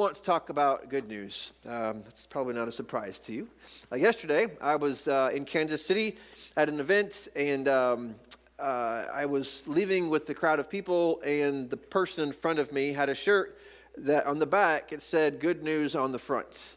want 0.00 0.14
to 0.14 0.22
talk 0.22 0.48
about 0.48 0.88
good 0.88 1.06
news. 1.08 1.52
Um, 1.68 2.00
that's 2.04 2.24
probably 2.24 2.54
not 2.54 2.66
a 2.66 2.72
surprise 2.72 3.20
to 3.20 3.34
you. 3.34 3.46
Uh, 3.92 3.96
yesterday, 3.96 4.46
I 4.58 4.74
was 4.74 5.08
uh, 5.08 5.30
in 5.34 5.44
Kansas 5.44 5.84
City 5.84 6.16
at 6.56 6.70
an 6.70 6.80
event, 6.80 7.28
and 7.36 7.68
um, 7.68 8.14
uh, 8.58 9.04
I 9.12 9.26
was 9.26 9.68
leaving 9.68 10.08
with 10.08 10.26
the 10.26 10.32
crowd 10.32 10.58
of 10.58 10.70
people, 10.70 11.20
and 11.20 11.68
the 11.68 11.76
person 11.76 12.24
in 12.24 12.32
front 12.32 12.58
of 12.58 12.72
me 12.72 12.94
had 12.94 13.10
a 13.10 13.14
shirt 13.14 13.58
that 13.98 14.24
on 14.24 14.38
the 14.38 14.46
back 14.46 14.90
it 14.90 15.02
said 15.02 15.38
"Good 15.38 15.62
News" 15.62 15.94
on 15.94 16.12
the 16.12 16.18
front 16.18 16.76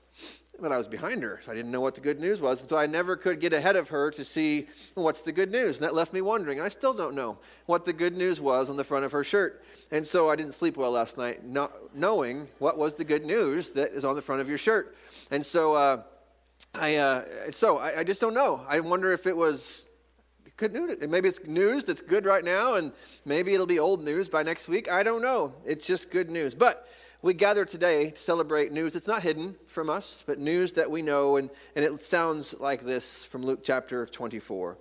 but 0.60 0.72
I 0.72 0.78
was 0.78 0.88
behind 0.88 1.24
her, 1.24 1.40
so 1.44 1.52
I 1.52 1.56
didn't 1.56 1.72
know 1.72 1.82
what 1.82 1.96
the 1.96 2.02
good 2.02 2.20
news 2.20 2.40
was. 2.40 2.62
And 2.62 2.70
so 2.70 2.78
I 2.78 2.86
never 2.86 3.16
could 3.16 3.40
get 3.40 3.54
ahead 3.54 3.76
of 3.76 3.90
her 3.90 4.12
to 4.12 4.24
see 4.24 4.68
what's 4.94 5.22
the 5.22 5.32
good 5.32 5.52
news. 5.52 5.78
And 5.78 5.86
that 5.86 5.94
left 5.94 6.14
me 6.14 6.22
wondering. 6.22 6.62
I 6.62 6.70
still 6.70 6.94
don't 6.94 7.16
know 7.16 7.38
what 7.66 7.86
the 7.86 7.94
good 7.94 8.16
news 8.16 8.40
was 8.40 8.70
on 8.70 8.78
the 8.78 8.84
front 8.84 9.04
of 9.04 9.12
her 9.12 9.24
shirt. 9.24 9.64
And 9.92 10.06
so 10.06 10.30
I 10.30 10.36
didn't 10.36 10.54
sleep 10.54 10.78
well 10.78 10.92
last 10.92 11.18
night, 11.18 11.46
not 11.46 11.96
knowing 11.96 12.48
what 12.60 12.78
was 12.78 12.94
the 12.94 13.04
good 13.04 13.26
news 13.26 13.72
that 13.72 13.92
is 13.92 14.06
on 14.06 14.16
the 14.16 14.22
front 14.22 14.42
of 14.42 14.48
your 14.48 14.58
shirt. 14.58 14.96
And 15.32 15.46
so 15.46 15.74
uh, 15.74 16.04
I, 16.76 16.96
uh, 16.98 17.24
so 17.52 17.78
I, 17.80 18.00
I 18.00 18.04
just 18.04 18.22
don't 18.22 18.34
know. 18.34 18.64
I 18.68 18.80
wonder 18.80 19.12
if 19.12 19.28
it 19.28 19.36
was 19.36 19.88
good 20.58 20.74
news. 20.74 20.98
Maybe 21.08 21.30
it's 21.30 21.44
news 21.46 21.84
that's 21.84 22.02
good 22.02 22.26
right 22.26 22.44
now, 22.44 22.76
and 22.76 22.92
maybe 23.26 23.54
it'll 23.54 23.66
be 23.66 23.80
old 23.80 24.04
news 24.04 24.30
by 24.30 24.44
next 24.44 24.68
week. 24.68 24.90
I 24.90 25.04
don't 25.04 25.22
know. 25.22 25.54
It's 25.66 25.86
just 25.86 26.12
good 26.12 26.30
news. 26.30 26.54
But 26.54 26.88
we 27.24 27.34
gather 27.34 27.64
today 27.64 28.12
to 28.12 28.22
celebrate 28.22 28.74
news 28.74 28.92
that's 28.92 29.08
not 29.08 29.24
hidden 29.24 29.56
from 29.66 29.90
us, 29.90 30.26
but 30.28 30.40
news 30.40 30.74
that 30.74 30.92
we 30.92 31.02
know, 31.02 31.38
and, 31.38 31.50
and 31.74 31.86
it 31.86 32.04
sounds 32.04 32.54
like 32.60 32.82
this 32.82 33.24
from 33.24 33.44
Luke 33.44 33.62
chapter 33.64 34.06
24. 34.06 34.78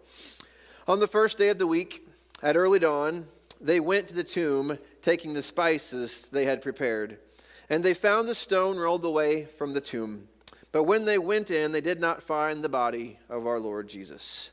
On 0.89 0.99
the 0.99 1.07
first 1.07 1.39
day 1.39 1.51
of 1.51 1.59
the 1.59 1.69
week, 1.69 2.05
at 2.43 2.57
early 2.57 2.81
dawn, 2.81 3.27
they 3.61 3.79
went 3.79 4.09
to 4.09 4.15
the 4.15 4.25
tomb, 4.25 4.77
taking 5.03 5.35
the 5.35 5.43
spices 5.43 6.29
they 6.31 6.45
had 6.45 6.61
prepared. 6.61 7.19
And 7.71 7.85
they 7.85 7.95
found 7.95 8.27
the 8.27 8.35
stone 8.35 8.77
rolled 8.77 9.05
away 9.05 9.45
from 9.45 9.73
the 9.73 9.81
tomb. 9.81 10.27
But 10.73 10.83
when 10.83 11.05
they 11.05 11.19
went 11.19 11.49
in, 11.49 11.71
they 11.71 11.81
did 11.81 12.01
not 12.01 12.25
find 12.25 12.65
the 12.65 12.69
body 12.69 13.21
of 13.31 13.47
our 13.47 13.61
Lord 13.61 13.89
Jesus. 13.89 14.51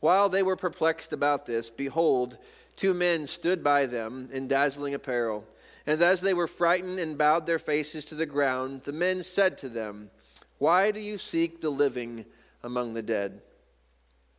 While 0.00 0.30
they 0.30 0.42
were 0.42 0.56
perplexed 0.56 1.12
about 1.12 1.44
this, 1.44 1.68
behold, 1.68 2.38
two 2.76 2.94
men 2.94 3.26
stood 3.26 3.62
by 3.62 3.84
them 3.84 4.30
in 4.32 4.48
dazzling 4.48 4.94
apparel. 4.94 5.44
And 5.86 6.02
as 6.02 6.20
they 6.20 6.34
were 6.34 6.48
frightened 6.48 6.98
and 6.98 7.16
bowed 7.16 7.46
their 7.46 7.58
faces 7.58 8.04
to 8.06 8.14
the 8.16 8.26
ground, 8.26 8.82
the 8.82 8.92
men 8.92 9.22
said 9.22 9.56
to 9.58 9.68
them, 9.68 10.10
Why 10.58 10.90
do 10.90 11.00
you 11.00 11.16
seek 11.16 11.60
the 11.60 11.70
living 11.70 12.24
among 12.62 12.94
the 12.94 13.02
dead? 13.02 13.42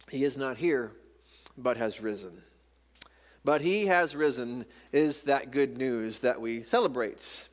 He 0.09 0.23
is 0.23 0.37
not 0.37 0.57
here, 0.57 0.91
but 1.57 1.77
has 1.77 2.01
risen. 2.01 2.41
But 3.45 3.61
he 3.61 3.85
has 3.85 4.15
risen 4.15 4.65
is 4.91 5.23
that 5.23 5.51
good 5.51 5.77
news 5.77 6.19
that 6.19 6.41
we 6.41 6.63
celebrate. 6.63 7.47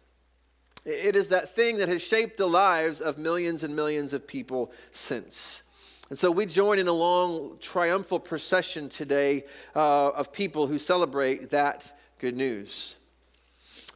It 0.84 1.14
is 1.16 1.28
that 1.28 1.54
thing 1.54 1.76
that 1.76 1.88
has 1.88 2.06
shaped 2.06 2.36
the 2.36 2.48
lives 2.48 3.00
of 3.00 3.16
millions 3.16 3.62
and 3.62 3.76
millions 3.76 4.12
of 4.12 4.26
people 4.26 4.72
since. 4.90 5.62
And 6.10 6.18
so 6.18 6.30
we 6.30 6.46
join 6.46 6.78
in 6.78 6.88
a 6.88 6.92
long 6.92 7.58
triumphal 7.60 8.18
procession 8.18 8.88
today 8.88 9.44
uh, 9.74 10.08
of 10.10 10.32
people 10.32 10.66
who 10.66 10.78
celebrate 10.78 11.50
that 11.50 11.96
good 12.18 12.36
news. 12.36 12.96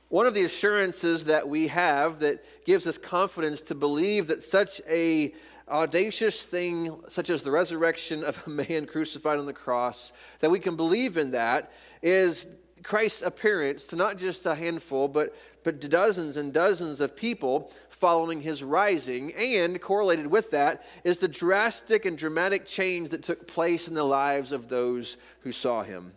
One 0.08 0.26
of 0.26 0.34
the 0.34 0.44
assurances 0.44 1.24
that 1.26 1.48
we 1.48 1.68
have 1.68 2.20
that 2.20 2.42
gives 2.64 2.86
us 2.86 2.96
confidence 2.96 3.60
to 3.62 3.74
believe 3.74 4.28
that 4.28 4.42
such 4.42 4.80
a 4.88 5.34
audacious 5.68 6.42
thing 6.42 6.98
such 7.08 7.28
as 7.28 7.42
the 7.42 7.50
resurrection 7.50 8.24
of 8.24 8.42
a 8.46 8.50
man 8.50 8.86
crucified 8.86 9.38
on 9.38 9.44
the 9.44 9.52
cross 9.52 10.14
that 10.40 10.50
we 10.50 10.58
can 10.58 10.76
believe 10.76 11.18
in 11.18 11.32
that 11.32 11.70
is 12.00 12.48
Christ's 12.82 13.20
appearance 13.20 13.86
to 13.88 13.96
not 13.96 14.16
just 14.16 14.46
a 14.46 14.54
handful 14.54 15.08
but 15.08 15.34
but 15.62 15.90
dozens 15.90 16.38
and 16.38 16.54
dozens 16.54 17.02
of 17.02 17.14
people 17.14 17.70
following 17.90 18.40
his 18.40 18.62
rising. 18.64 19.34
And 19.34 19.78
correlated 19.78 20.26
with 20.26 20.50
that 20.52 20.86
is 21.04 21.18
the 21.18 21.28
drastic 21.28 22.06
and 22.06 22.16
dramatic 22.16 22.64
change 22.64 23.10
that 23.10 23.22
took 23.22 23.46
place 23.46 23.88
in 23.88 23.92
the 23.92 24.04
lives 24.04 24.52
of 24.52 24.68
those 24.68 25.18
who 25.40 25.52
saw 25.52 25.82
him 25.82 26.12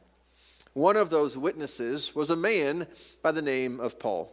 one 0.74 0.96
of 0.96 1.10
those 1.10 1.38
witnesses 1.38 2.16
was 2.16 2.30
a 2.30 2.36
man 2.36 2.88
by 3.22 3.32
the 3.32 3.42
name 3.42 3.80
of 3.80 4.00
Paul. 4.00 4.32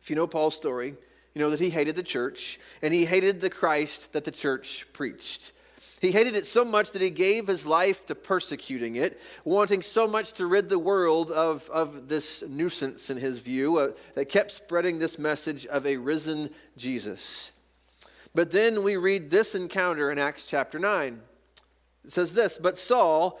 If 0.00 0.10
you 0.10 0.16
know 0.16 0.26
Paul's 0.26 0.56
story, 0.56 0.94
you 1.34 1.40
know 1.40 1.50
that 1.50 1.60
he 1.60 1.70
hated 1.70 1.96
the 1.96 2.02
church 2.02 2.58
and 2.82 2.92
he 2.92 3.04
hated 3.04 3.40
the 3.40 3.50
Christ 3.50 4.12
that 4.12 4.24
the 4.24 4.30
church 4.30 4.86
preached. 4.92 5.52
He 6.00 6.10
hated 6.10 6.34
it 6.34 6.48
so 6.48 6.64
much 6.64 6.90
that 6.90 7.00
he 7.00 7.10
gave 7.10 7.46
his 7.46 7.64
life 7.64 8.06
to 8.06 8.16
persecuting 8.16 8.96
it, 8.96 9.20
wanting 9.44 9.82
so 9.82 10.08
much 10.08 10.32
to 10.32 10.46
rid 10.46 10.68
the 10.68 10.78
world 10.78 11.30
of, 11.30 11.70
of 11.70 12.08
this 12.08 12.42
nuisance, 12.48 13.08
in 13.08 13.18
his 13.18 13.38
view, 13.38 13.78
uh, 13.78 13.92
that 14.16 14.24
kept 14.24 14.50
spreading 14.50 14.98
this 14.98 15.16
message 15.16 15.64
of 15.66 15.86
a 15.86 15.96
risen 15.96 16.50
Jesus. 16.76 17.52
But 18.34 18.50
then 18.50 18.82
we 18.82 18.96
read 18.96 19.30
this 19.30 19.54
encounter 19.54 20.10
in 20.10 20.18
Acts 20.18 20.50
chapter 20.50 20.80
9. 20.80 21.20
It 22.04 22.10
says 22.10 22.34
this 22.34 22.58
But 22.58 22.78
Saul, 22.78 23.40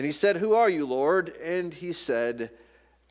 And 0.00 0.06
he 0.06 0.12
said, 0.12 0.38
Who 0.38 0.54
are 0.54 0.70
you, 0.70 0.86
Lord? 0.86 1.36
And 1.42 1.74
he 1.74 1.92
said, 1.92 2.48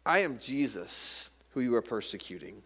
I 0.08 0.22
am 0.22 0.40
Jesus, 0.40 1.30
who 1.52 1.62
you 1.62 1.76
are 1.76 1.84
persecuting. 1.84 2.64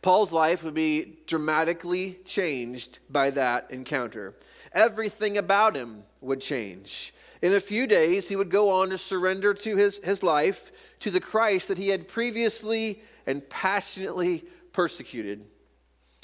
Paul's 0.00 0.32
life 0.32 0.64
would 0.64 0.72
be 0.72 1.18
dramatically 1.26 2.18
changed 2.24 3.00
by 3.10 3.28
that 3.32 3.70
encounter. 3.70 4.34
Everything 4.72 5.36
about 5.36 5.76
him 5.76 6.04
would 6.22 6.40
change. 6.40 7.12
In 7.42 7.52
a 7.52 7.60
few 7.60 7.86
days, 7.86 8.30
he 8.30 8.36
would 8.36 8.48
go 8.48 8.70
on 8.70 8.88
to 8.88 8.96
surrender 8.96 9.52
to 9.52 9.76
his, 9.76 10.02
his 10.02 10.22
life 10.22 10.72
to 11.00 11.10
the 11.10 11.20
Christ 11.20 11.68
that 11.68 11.76
he 11.76 11.88
had 11.88 12.08
previously 12.08 13.02
and 13.26 13.46
passionately 13.50 14.42
persecuted. 14.72 15.44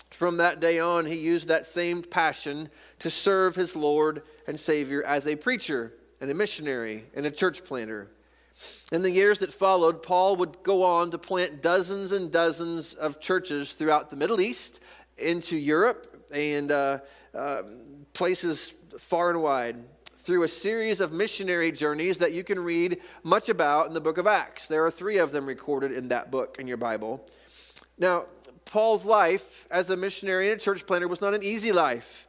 From 0.09 0.39
that 0.39 0.59
day 0.59 0.78
on, 0.78 1.04
he 1.04 1.16
used 1.16 1.49
that 1.49 1.66
same 1.66 2.03
passion 2.03 2.71
to 3.00 3.10
serve 3.10 3.56
his 3.56 3.77
Lord 3.77 4.22
and 4.47 4.59
Savior 4.59 5.03
as 5.03 5.27
a 5.27 5.37
preacher 5.37 5.93
and 6.22 6.31
a 6.31 6.34
missionary 6.34 7.05
and 7.15 7.27
a 7.27 7.31
church 7.31 7.65
planter. 7.65 8.09
In 8.93 9.03
the 9.03 9.10
years 9.10 9.41
that 9.41 9.53
followed, 9.53 10.05
Paul 10.05 10.37
would 10.37 10.62
go 10.62 10.84
on 10.84 11.10
to 11.10 11.19
plant 11.19 11.60
dozens 11.60 12.12
and 12.12 12.31
dozens 12.31 12.94
of 12.94 13.21
churches 13.21 13.72
throughout 13.72 14.09
the 14.09 14.15
Middle 14.15 14.41
East, 14.41 14.81
into 15.19 15.56
Europe, 15.56 16.06
and 16.33 16.71
uh, 16.71 16.99
uh, 17.34 17.62
places 18.12 18.72
far 18.99 19.31
and 19.31 19.43
wide 19.43 19.77
through 20.15 20.44
a 20.44 20.49
series 20.49 21.00
of 21.00 21.12
missionary 21.12 21.72
journeys 21.72 22.19
that 22.19 22.33
you 22.33 22.44
can 22.44 22.60
read 22.60 23.00
much 23.25 23.49
about 23.49 23.89
in 23.89 23.93
the 23.93 24.00
book 24.00 24.16
of 24.16 24.28
Acts. 24.28 24.69
There 24.69 24.84
are 24.84 24.91
three 24.93 25.19
of 25.19 25.33
them 25.33 25.44
recorded 25.44 25.91
in 25.91 26.09
that 26.09 26.31
book 26.31 26.56
in 26.60 26.69
your 26.69 26.77
Bible. 26.77 27.28
Now, 27.99 28.27
Paul's 28.65 29.04
life 29.04 29.66
as 29.72 29.91
a 29.91 29.97
missionary 29.97 30.53
and 30.53 30.60
a 30.60 30.65
church 30.65 30.87
planter 30.87 31.09
was 31.09 31.21
not 31.21 31.34
an 31.34 31.43
easy 31.43 31.72
life. 31.72 32.28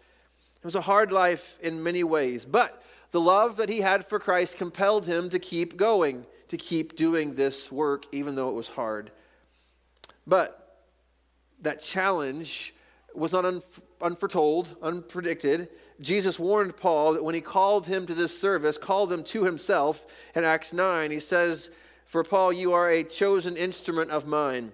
It 0.57 0.65
was 0.65 0.75
a 0.75 0.81
hard 0.81 1.11
life 1.11 1.59
in 1.61 1.83
many 1.83 2.03
ways, 2.03 2.45
but 2.45 2.81
the 3.13 3.21
love 3.21 3.55
that 3.55 3.69
he 3.69 3.79
had 3.79 4.05
for 4.05 4.19
Christ 4.19 4.57
compelled 4.57 5.05
him 5.05 5.29
to 5.29 5.39
keep 5.39 5.77
going, 5.77 6.25
to 6.49 6.57
keep 6.57 6.97
doing 6.97 7.35
this 7.35 7.71
work, 7.71 8.05
even 8.11 8.35
though 8.35 8.49
it 8.49 8.53
was 8.53 8.67
hard. 8.67 9.11
But 10.27 10.81
that 11.61 11.79
challenge 11.79 12.73
was 13.15 13.31
not 13.31 13.45
unforetold, 14.01 14.75
unpredicted. 14.81 15.69
Jesus 16.01 16.37
warned 16.37 16.75
Paul 16.75 17.13
that 17.13 17.23
when 17.23 17.35
he 17.35 17.39
called 17.39 17.87
him 17.87 18.05
to 18.07 18.13
this 18.13 18.37
service, 18.37 18.77
called 18.77 19.09
him 19.09 19.23
to 19.23 19.45
himself 19.45 20.05
in 20.35 20.43
Acts 20.43 20.73
9, 20.73 21.09
he 21.09 21.19
says, 21.19 21.69
For 22.05 22.25
Paul, 22.25 22.51
you 22.51 22.73
are 22.73 22.89
a 22.89 23.03
chosen 23.05 23.55
instrument 23.55 24.11
of 24.11 24.27
mine 24.27 24.73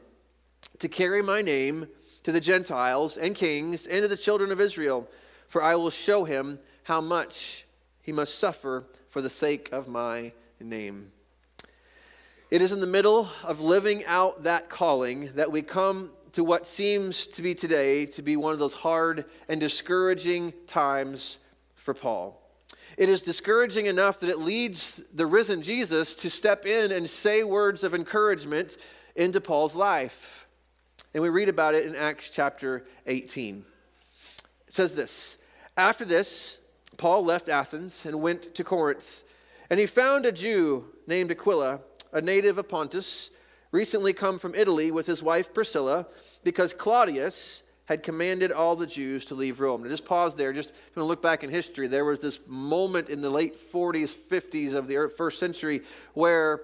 to 0.80 0.88
carry 0.88 1.22
my 1.22 1.44
name 1.44 1.88
to 2.24 2.32
the 2.32 2.42
Gentiles 2.42 3.16
and 3.16 3.36
kings 3.36 3.86
and 3.86 4.02
to 4.02 4.08
the 4.08 4.18
children 4.18 4.52
of 4.52 4.60
Israel 4.60 5.08
for 5.50 5.64
I 5.64 5.76
will 5.76 5.90
show 5.90 6.24
him 6.24 6.60
how 6.84 7.02
much 7.02 7.66
he 8.02 8.12
must 8.12 8.38
suffer 8.40 8.86
for 9.08 9.22
the 9.22 9.30
sake 9.30 9.72
of 9.72 9.88
my 9.88 10.34
name. 10.60 11.12
It 12.52 12.62
is 12.62 12.72
in 12.72 12.80
the 12.80 12.88
middle 12.88 13.30
of 13.44 13.62
living 13.62 14.06
out 14.06 14.44
that 14.44 14.70
calling 14.70 15.30
that 15.36 15.52
we 15.52 15.62
come 15.62 16.12
to 16.32 16.44
what 16.44 16.68
seems 16.68 17.28
to 17.28 17.42
be 17.42 17.54
today 17.54 18.06
to 18.06 18.22
be 18.22 18.36
one 18.36 18.54
of 18.54 18.60
those 18.60 18.74
hard 18.74 19.26
and 19.48 19.60
discouraging 19.60 20.54
times 20.68 21.38
for 21.76 21.94
Paul. 21.94 22.42
It 22.98 23.10
is 23.10 23.22
discouraging 23.22 23.86
enough 23.86 24.20
that 24.20 24.30
it 24.30 24.40
leads 24.40 25.02
the 25.14 25.26
risen 25.26 25.62
Jesus 25.62 26.16
to 26.16 26.30
step 26.30 26.66
in 26.66 26.92
and 26.92 27.10
say 27.10 27.44
words 27.44 27.84
of 27.84 27.94
encouragement 27.94 28.78
into 29.16 29.42
Paul's 29.42 29.76
life. 29.76 30.48
And 31.14 31.24
we 31.24 31.30
read 31.30 31.50
about 31.50 31.76
it 31.76 31.86
in 31.86 31.96
Acts 31.96 32.30
chapter 32.30 32.86
18. 33.08 33.64
It 34.68 34.74
says 34.74 34.96
this 34.96 35.38
After 35.78 36.06
this, 36.06 36.59
Paul 37.00 37.24
left 37.24 37.50
Athens 37.50 38.06
and 38.06 38.22
went 38.22 38.54
to 38.54 38.64
Corinth. 38.64 39.24
And 39.70 39.80
he 39.80 39.86
found 39.86 40.26
a 40.26 40.32
Jew 40.32 40.86
named 41.08 41.32
Aquila, 41.32 41.80
a 42.12 42.22
native 42.22 42.58
of 42.58 42.68
Pontus, 42.68 43.32
recently 43.72 44.14
come 44.14 44.38
from 44.38 44.54
Italy 44.54 44.92
with 44.92 45.08
his 45.08 45.24
wife 45.24 45.54
Priscilla, 45.54 46.08
because 46.44 46.74
Claudius 46.74 47.64
had 47.86 48.04
commanded 48.04 48.52
all 48.52 48.76
the 48.76 48.86
Jews 48.86 49.26
to 49.26 49.36
leave 49.36 49.60
Rome. 49.60 49.82
Now, 49.82 49.90
just 49.90 50.06
pause 50.06 50.36
there. 50.36 50.52
Just 50.54 50.74
want 50.74 50.96
to 50.98 51.04
look 51.06 51.22
back 51.22 51.44
in 51.44 51.50
history, 51.50 51.88
there 51.88 52.06
was 52.06 52.20
this 52.20 52.40
moment 52.46 53.10
in 53.10 53.22
the 53.22 53.30
late 53.30 53.58
40s, 53.58 54.16
50s 54.16 54.76
of 54.76 54.88
the 54.88 55.12
first 55.18 55.40
century 55.40 55.82
where 56.14 56.62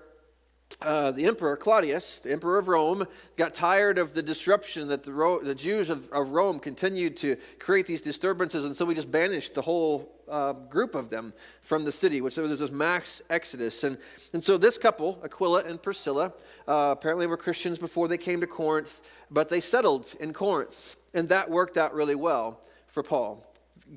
uh, 0.81 1.11
the 1.11 1.25
emperor 1.25 1.55
Claudius, 1.55 2.19
the 2.19 2.31
emperor 2.31 2.57
of 2.57 2.67
Rome, 2.67 3.07
got 3.37 3.53
tired 3.53 3.97
of 3.97 4.13
the 4.13 4.21
disruption 4.21 4.87
that 4.89 5.03
the, 5.03 5.13
Ro- 5.13 5.41
the 5.41 5.55
Jews 5.55 5.89
of, 5.89 6.09
of, 6.11 6.31
Rome 6.31 6.59
continued 6.59 7.15
to 7.17 7.37
create 7.59 7.87
these 7.87 8.01
disturbances, 8.01 8.65
and 8.65 8.75
so 8.75 8.85
he 8.87 8.95
just 8.95 9.09
banished 9.09 9.53
the 9.53 9.61
whole 9.61 10.11
uh, 10.29 10.53
group 10.53 10.93
of 10.93 11.09
them 11.09 11.33
from 11.61 11.85
the 11.85 11.91
city, 11.91 12.19
which 12.19 12.35
there 12.35 12.43
was 12.43 12.59
this 12.59 12.71
mass 12.71 13.21
exodus. 13.29 13.83
And, 13.83 13.97
and 14.33 14.43
so 14.43 14.57
this 14.57 14.77
couple, 14.77 15.19
Aquila 15.23 15.63
and 15.63 15.81
Priscilla, 15.81 16.33
uh, 16.67 16.93
apparently 16.97 17.25
were 17.25 17.37
Christians 17.37 17.77
before 17.77 18.07
they 18.07 18.17
came 18.17 18.41
to 18.41 18.47
Corinth, 18.47 19.01
but 19.31 19.49
they 19.49 19.61
settled 19.61 20.13
in 20.19 20.33
Corinth, 20.33 20.97
and 21.13 21.29
that 21.29 21.49
worked 21.49 21.77
out 21.77 21.93
really 21.93 22.15
well 22.15 22.59
for 22.87 23.01
Paul 23.01 23.45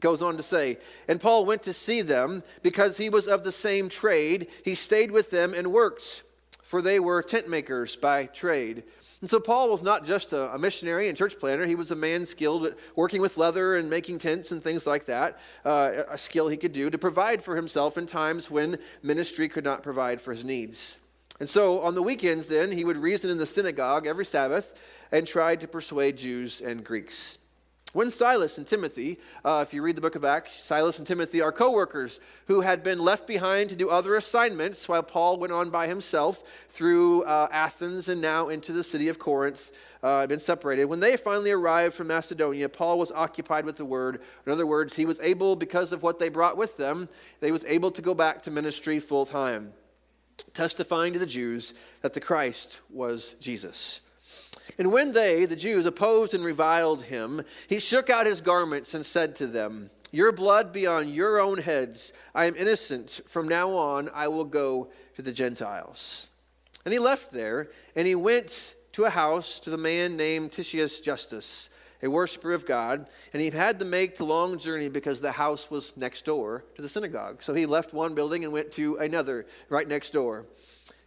goes 0.00 0.20
on 0.20 0.36
to 0.36 0.42
say, 0.42 0.76
and 1.08 1.18
Paul 1.18 1.46
went 1.46 1.62
to 1.62 1.72
see 1.72 2.02
them 2.02 2.42
because 2.62 2.98
he 2.98 3.08
was 3.08 3.26
of 3.26 3.42
the 3.42 3.52
same 3.52 3.88
trade. 3.88 4.48
He 4.62 4.74
stayed 4.74 5.10
with 5.10 5.30
them 5.30 5.54
and 5.54 5.72
worked 5.72 6.24
for 6.68 6.82
they 6.82 7.00
were 7.00 7.22
tent 7.22 7.48
makers 7.48 7.96
by 7.96 8.26
trade. 8.26 8.84
And 9.22 9.30
so 9.30 9.40
Paul 9.40 9.70
was 9.70 9.82
not 9.82 10.04
just 10.04 10.34
a, 10.34 10.52
a, 10.52 10.58
missionary 10.58 11.08
and 11.08 11.16
church 11.16 11.38
planter, 11.38 11.64
he 11.64 11.74
was 11.74 11.90
a 11.90 11.96
man 11.96 12.26
skilled 12.26 12.66
at 12.66 12.76
working 12.94 13.22
with 13.22 13.38
leather 13.38 13.76
and 13.76 13.88
making 13.88 14.18
tents 14.18 14.52
and 14.52 14.62
things 14.62 14.86
like 14.86 15.06
that, 15.06 15.38
uh, 15.64 16.02
a 16.10 16.18
skill 16.18 16.46
he 16.46 16.58
could 16.58 16.74
do 16.74 16.90
to 16.90 16.98
provide 16.98 17.42
for 17.42 17.56
himself 17.56 17.96
in 17.96 18.04
times 18.04 18.50
when 18.50 18.76
ministry 19.02 19.48
could 19.48 19.64
not 19.64 19.82
provide 19.82 20.20
for 20.20 20.30
his 20.30 20.44
needs. 20.44 20.98
And 21.40 21.48
so 21.48 21.80
on 21.80 21.94
the 21.94 22.02
weekends, 22.02 22.48
then, 22.48 22.70
he 22.70 22.84
would 22.84 22.98
reason 22.98 23.30
in 23.30 23.38
the 23.38 23.46
synagogue 23.46 24.06
every 24.06 24.26
Sabbath 24.26 24.78
and 25.10 25.26
tried 25.26 25.60
to 25.60 25.68
persuade 25.68 26.18
Jews 26.18 26.60
and 26.60 26.84
Greeks. 26.84 27.38
When 27.98 28.10
Silas 28.10 28.58
and 28.58 28.64
Timothy, 28.64 29.18
uh, 29.44 29.64
if 29.66 29.74
you 29.74 29.82
read 29.82 29.96
the 29.96 30.00
book 30.00 30.14
of 30.14 30.24
Acts, 30.24 30.52
Silas 30.54 30.98
and 30.98 31.06
Timothy 31.06 31.40
are 31.40 31.50
co 31.50 31.72
workers 31.72 32.20
who 32.46 32.60
had 32.60 32.84
been 32.84 33.00
left 33.00 33.26
behind 33.26 33.70
to 33.70 33.74
do 33.74 33.90
other 33.90 34.14
assignments 34.14 34.88
while 34.88 35.02
Paul 35.02 35.36
went 35.36 35.52
on 35.52 35.70
by 35.70 35.88
himself 35.88 36.44
through 36.68 37.24
uh, 37.24 37.48
Athens 37.50 38.08
and 38.08 38.20
now 38.20 38.50
into 38.50 38.72
the 38.72 38.84
city 38.84 39.08
of 39.08 39.18
Corinth, 39.18 39.72
uh, 40.04 40.28
been 40.28 40.38
separated. 40.38 40.84
When 40.84 41.00
they 41.00 41.16
finally 41.16 41.50
arrived 41.50 41.92
from 41.92 42.06
Macedonia, 42.06 42.68
Paul 42.68 43.00
was 43.00 43.10
occupied 43.10 43.64
with 43.64 43.78
the 43.78 43.84
word. 43.84 44.20
In 44.46 44.52
other 44.52 44.64
words, 44.64 44.94
he 44.94 45.04
was 45.04 45.18
able, 45.18 45.56
because 45.56 45.92
of 45.92 46.04
what 46.04 46.20
they 46.20 46.28
brought 46.28 46.56
with 46.56 46.76
them, 46.76 47.08
they 47.40 47.50
was 47.50 47.64
able 47.64 47.90
to 47.90 48.00
go 48.00 48.14
back 48.14 48.42
to 48.42 48.52
ministry 48.52 49.00
full 49.00 49.26
time, 49.26 49.72
testifying 50.54 51.14
to 51.14 51.18
the 51.18 51.26
Jews 51.26 51.74
that 52.02 52.14
the 52.14 52.20
Christ 52.20 52.80
was 52.90 53.34
Jesus. 53.40 54.02
And 54.78 54.92
when 54.92 55.12
they, 55.12 55.44
the 55.44 55.56
Jews, 55.56 55.86
opposed 55.86 56.34
and 56.34 56.44
reviled 56.44 57.02
him, 57.02 57.42
he 57.68 57.80
shook 57.80 58.08
out 58.08 58.26
his 58.26 58.40
garments 58.40 58.94
and 58.94 59.04
said 59.04 59.34
to 59.36 59.46
them, 59.48 59.90
Your 60.12 60.30
blood 60.30 60.72
be 60.72 60.86
on 60.86 61.08
your 61.08 61.40
own 61.40 61.58
heads. 61.58 62.12
I 62.32 62.44
am 62.44 62.54
innocent. 62.54 63.20
From 63.26 63.48
now 63.48 63.72
on, 63.72 64.08
I 64.14 64.28
will 64.28 64.44
go 64.44 64.88
to 65.16 65.22
the 65.22 65.32
Gentiles. 65.32 66.28
And 66.84 66.92
he 66.92 67.00
left 67.00 67.32
there, 67.32 67.70
and 67.96 68.06
he 68.06 68.14
went 68.14 68.76
to 68.92 69.04
a 69.04 69.10
house 69.10 69.58
to 69.60 69.70
the 69.70 69.76
man 69.76 70.16
named 70.16 70.52
Titius 70.52 71.00
Justus, 71.00 71.70
a 72.00 72.08
worshiper 72.08 72.52
of 72.52 72.64
God. 72.64 73.08
And 73.32 73.42
he 73.42 73.50
had 73.50 73.80
to 73.80 73.84
make 73.84 74.16
the 74.16 74.24
long 74.24 74.58
journey 74.58 74.88
because 74.88 75.20
the 75.20 75.32
house 75.32 75.72
was 75.72 75.92
next 75.96 76.24
door 76.24 76.64
to 76.76 76.82
the 76.82 76.88
synagogue. 76.88 77.42
So 77.42 77.52
he 77.52 77.66
left 77.66 77.92
one 77.92 78.14
building 78.14 78.44
and 78.44 78.52
went 78.52 78.70
to 78.72 78.96
another 78.98 79.44
right 79.68 79.88
next 79.88 80.12
door. 80.12 80.46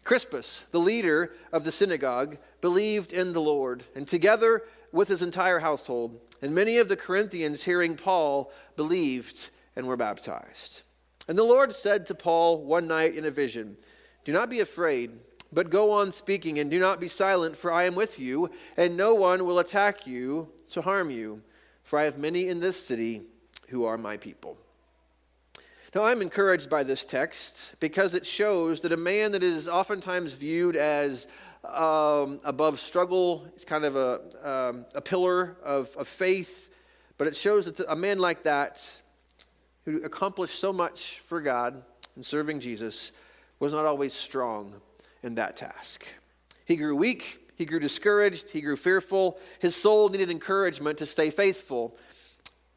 Crispus, 0.04 0.66
the 0.72 0.80
leader 0.80 1.32
of 1.52 1.64
the 1.64 1.72
synagogue, 1.72 2.38
believed 2.60 3.14
in 3.14 3.34
the 3.34 3.42
Lord, 3.42 3.84
and 3.96 4.08
together 4.08 4.64
with 4.92 5.08
his 5.08 5.22
entire 5.22 5.60
household, 5.60 6.20
and 6.42 6.56
many 6.56 6.78
of 6.78 6.90
the 6.90 6.98
Corinthians, 6.98 7.64
hearing 7.64 7.96
Paul, 7.96 8.52
believed 8.76 9.52
and 9.76 9.86
were 9.86 9.98
baptized. 9.98 10.82
And 11.28 11.38
the 11.38 11.44
Lord 11.44 11.74
said 11.74 12.08
to 12.08 12.16
Paul 12.16 12.64
one 12.64 12.88
night 12.88 13.16
in 13.16 13.26
a 13.26 13.32
vision, 13.32 13.78
Do 14.26 14.34
not 14.34 14.50
be 14.50 14.60
afraid, 14.60 15.12
but 15.54 15.70
go 15.70 15.92
on 15.92 16.12
speaking, 16.12 16.60
and 16.60 16.72
do 16.72 16.80
not 16.80 17.00
be 17.00 17.08
silent, 17.08 17.56
for 17.56 17.72
I 17.72 17.84
am 17.84 17.96
with 17.96 18.20
you, 18.20 18.50
and 18.78 18.98
no 18.98 19.14
one 19.14 19.46
will 19.46 19.60
attack 19.60 20.08
you 20.08 20.50
to 20.72 20.82
harm 20.82 21.12
you, 21.12 21.42
for 21.84 22.00
I 22.00 22.04
have 22.04 22.18
many 22.18 22.48
in 22.48 22.60
this 22.60 22.84
city 22.84 23.22
who 23.70 23.86
are 23.86 23.98
my 23.98 24.18
people. 24.18 24.58
Now, 25.94 26.06
I'm 26.06 26.22
encouraged 26.22 26.70
by 26.70 26.84
this 26.84 27.04
text 27.04 27.76
because 27.82 28.14
it 28.14 28.26
shows 28.26 28.80
that 28.82 28.94
a 28.94 28.98
man 28.98 29.34
that 29.34 29.44
is 29.44 29.68
oftentimes 29.68 30.36
viewed 30.36 30.78
as 30.78 31.28
um, 31.66 32.40
above 32.46 32.80
struggle, 32.80 33.46
is 33.58 33.66
kind 33.66 33.84
of 33.84 33.98
a, 33.98 34.22
um, 34.50 34.86
a 34.96 35.02
pillar 35.02 35.58
of, 35.66 35.94
of 35.98 36.08
faith, 36.08 36.70
but 37.18 37.28
it 37.28 37.36
shows 37.36 37.66
that 37.66 37.86
a 37.90 37.96
man 37.96 38.20
like 38.20 38.44
that 38.44 38.82
who 39.84 40.02
accomplished 40.04 40.58
so 40.58 40.72
much 40.72 41.20
for 41.20 41.42
God 41.42 41.84
in 42.16 42.24
serving 42.24 42.62
Jesus 42.62 43.12
was 43.60 43.74
not 43.74 43.86
always 43.86 44.14
strong 44.14 44.74
in 45.24 45.36
that 45.36 45.58
task. 45.58 46.08
He 46.64 46.78
grew 46.78 46.96
weak, 46.96 47.52
he 47.58 47.66
grew 47.66 47.80
discouraged, 47.80 48.50
he 48.50 48.62
grew 48.62 48.78
fearful. 48.78 49.38
His 49.60 49.76
soul 49.76 50.08
needed 50.08 50.32
encouragement 50.32 50.98
to 51.00 51.06
stay 51.06 51.30
faithful. 51.30 51.98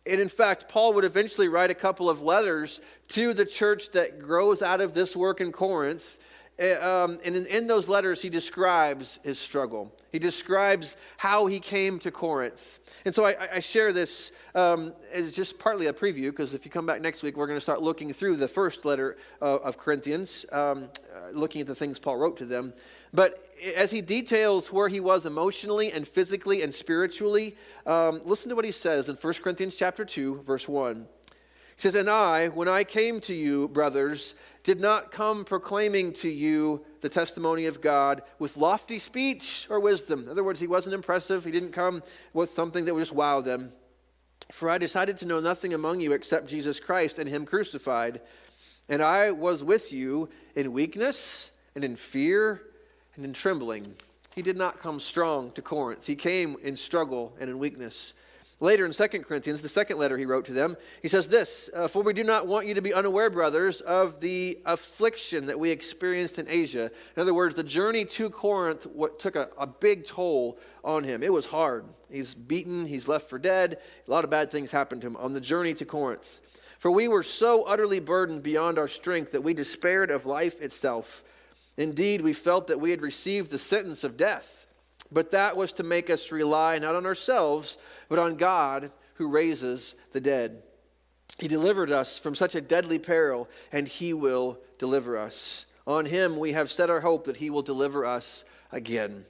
And 0.06 0.20
in 0.20 0.28
fact, 0.28 0.68
Paul 0.68 0.92
would 0.94 1.04
eventually 1.04 1.48
write 1.48 1.70
a 1.70 1.74
couple 1.74 2.10
of 2.10 2.22
letters 2.22 2.80
to 3.08 3.32
the 3.32 3.46
church 3.46 3.90
that 3.92 4.18
grows 4.18 4.62
out 4.62 4.80
of 4.80 4.92
this 4.92 5.16
work 5.16 5.40
in 5.40 5.50
Corinth. 5.50 6.18
Eh, 6.58 6.74
um, 6.74 7.18
and 7.24 7.34
in, 7.34 7.66
those 7.66 7.88
letters, 7.88 8.22
he 8.22 8.28
describes 8.28 9.18
his 9.24 9.38
struggle. 9.38 9.92
He 10.12 10.20
describes 10.20 10.96
how 11.16 11.46
he 11.46 11.58
came 11.58 11.98
to 12.00 12.12
Corinth. 12.12 12.78
And 13.04 13.14
so 13.14 13.24
I, 13.24 13.34
I 13.54 13.60
share 13.60 13.92
this 13.92 14.30
um, 14.54 14.92
as 15.12 15.34
just 15.34 15.58
partly 15.58 15.86
a 15.86 15.92
preview, 15.92 16.30
because 16.30 16.54
if 16.54 16.64
you 16.64 16.70
come 16.70 16.86
back 16.86 17.00
next 17.00 17.22
week, 17.22 17.36
we're 17.36 17.48
going 17.48 17.56
to 17.56 17.62
start 17.62 17.82
looking 17.82 18.12
through 18.12 18.36
the 18.36 18.46
first 18.46 18.84
letter 18.84 19.16
uh, 19.42 19.56
of 19.56 19.78
Corinthians, 19.78 20.46
um, 20.52 20.90
uh, 21.14 21.30
looking 21.32 21.60
at 21.60 21.66
the 21.66 21.74
things 21.74 21.98
Paul 21.98 22.18
wrote 22.18 22.36
to 22.36 22.44
them. 22.44 22.72
But 23.12 23.42
as 23.76 23.90
he 23.90 24.00
details 24.00 24.70
where 24.70 24.88
he 24.88 25.00
was 25.00 25.24
emotionally 25.24 25.90
and 25.92 26.06
physically 26.06 26.62
and 26.62 26.72
spiritually, 26.72 27.56
um, 27.86 28.20
listen 28.24 28.50
to 28.50 28.56
what 28.56 28.64
he 28.64 28.70
says 28.70 29.08
in 29.08 29.16
1 29.16 29.34
Corinthians 29.42 29.76
chapter 29.76 30.04
2, 30.04 30.42
verse 30.42 30.68
1. 30.68 31.06
He 31.26 31.80
says, 31.80 31.94
And 31.94 32.10
I, 32.10 32.48
when 32.48 32.68
I 32.68 32.84
came 32.84 33.20
to 33.20 33.34
you, 33.34 33.68
brothers, 33.68 34.34
did 34.62 34.80
not 34.80 35.10
come 35.10 35.44
proclaiming 35.44 36.12
to 36.14 36.28
you 36.28 36.84
the 37.00 37.08
testimony 37.08 37.66
of 37.66 37.80
God 37.80 38.22
with 38.38 38.56
lofty 38.56 38.98
speech 38.98 39.66
or 39.70 39.80
wisdom. 39.80 40.24
In 40.24 40.28
other 40.28 40.44
words, 40.44 40.60
he 40.60 40.66
wasn't 40.66 40.94
impressive. 40.94 41.44
He 41.44 41.50
didn't 41.50 41.72
come 41.72 42.02
with 42.32 42.50
something 42.50 42.84
that 42.84 42.94
would 42.94 43.00
just 43.00 43.12
wow 43.12 43.40
them. 43.40 43.72
For 44.52 44.68
I 44.68 44.78
decided 44.78 45.16
to 45.18 45.26
know 45.26 45.40
nothing 45.40 45.72
among 45.72 46.00
you 46.00 46.12
except 46.12 46.48
Jesus 46.48 46.78
Christ 46.78 47.18
and 47.18 47.28
him 47.28 47.46
crucified. 47.46 48.20
And 48.88 49.02
I 49.02 49.30
was 49.30 49.64
with 49.64 49.90
you 49.92 50.28
in 50.54 50.72
weakness 50.72 51.50
and 51.74 51.82
in 51.82 51.96
fear 51.96 52.60
and 53.16 53.24
in 53.24 53.32
trembling. 53.32 53.94
He 54.34 54.42
did 54.42 54.56
not 54.56 54.78
come 54.78 54.98
strong 54.98 55.52
to 55.52 55.62
Corinth. 55.62 56.06
He 56.06 56.16
came 56.16 56.56
in 56.62 56.76
struggle 56.76 57.34
and 57.40 57.48
in 57.48 57.58
weakness. 57.58 58.14
Later 58.60 58.86
in 58.86 58.92
2 58.92 59.06
Corinthians, 59.24 59.62
the 59.62 59.68
second 59.68 59.98
letter 59.98 60.16
he 60.16 60.26
wrote 60.26 60.44
to 60.46 60.52
them, 60.52 60.76
he 61.02 61.08
says 61.08 61.28
this 61.28 61.68
uh, 61.74 61.88
For 61.88 62.02
we 62.02 62.12
do 62.12 62.24
not 62.24 62.46
want 62.46 62.66
you 62.66 62.74
to 62.74 62.80
be 62.80 62.94
unaware, 62.94 63.28
brothers, 63.28 63.80
of 63.80 64.20
the 64.20 64.58
affliction 64.64 65.46
that 65.46 65.58
we 65.58 65.70
experienced 65.70 66.38
in 66.38 66.48
Asia. 66.48 66.90
In 67.16 67.22
other 67.22 67.34
words, 67.34 67.54
the 67.54 67.64
journey 67.64 68.04
to 68.06 68.30
Corinth 68.30 68.86
what 68.86 69.18
took 69.18 69.36
a, 69.36 69.48
a 69.58 69.66
big 69.66 70.04
toll 70.04 70.58
on 70.84 71.04
him. 71.04 71.22
It 71.22 71.32
was 71.32 71.46
hard. 71.46 71.84
He's 72.10 72.34
beaten, 72.34 72.86
he's 72.86 73.08
left 73.08 73.28
for 73.28 73.38
dead. 73.38 73.78
A 74.06 74.10
lot 74.10 74.24
of 74.24 74.30
bad 74.30 74.50
things 74.50 74.70
happened 74.70 75.02
to 75.02 75.08
him 75.08 75.16
on 75.16 75.34
the 75.34 75.40
journey 75.40 75.74
to 75.74 75.84
Corinth. 75.84 76.40
For 76.78 76.90
we 76.90 77.08
were 77.08 77.22
so 77.22 77.64
utterly 77.64 78.00
burdened 78.00 78.42
beyond 78.42 78.78
our 78.78 78.88
strength 78.88 79.32
that 79.32 79.42
we 79.42 79.52
despaired 79.52 80.10
of 80.10 80.26
life 80.26 80.60
itself. 80.60 81.24
Indeed, 81.76 82.20
we 82.20 82.32
felt 82.32 82.68
that 82.68 82.80
we 82.80 82.90
had 82.90 83.02
received 83.02 83.50
the 83.50 83.58
sentence 83.58 84.04
of 84.04 84.16
death, 84.16 84.66
but 85.10 85.32
that 85.32 85.56
was 85.56 85.72
to 85.74 85.82
make 85.82 86.08
us 86.08 86.30
rely 86.30 86.78
not 86.78 86.94
on 86.94 87.06
ourselves, 87.06 87.78
but 88.08 88.18
on 88.18 88.36
God 88.36 88.92
who 89.14 89.28
raises 89.28 89.96
the 90.12 90.20
dead. 90.20 90.62
He 91.38 91.48
delivered 91.48 91.90
us 91.90 92.18
from 92.18 92.34
such 92.34 92.54
a 92.54 92.60
deadly 92.60 92.98
peril, 92.98 93.48
and 93.72 93.88
He 93.88 94.14
will 94.14 94.58
deliver 94.78 95.18
us. 95.18 95.66
On 95.86 96.06
Him 96.06 96.38
we 96.38 96.52
have 96.52 96.70
set 96.70 96.90
our 96.90 97.00
hope 97.00 97.24
that 97.24 97.38
He 97.38 97.50
will 97.50 97.62
deliver 97.62 98.04
us 98.04 98.44
again. 98.70 99.24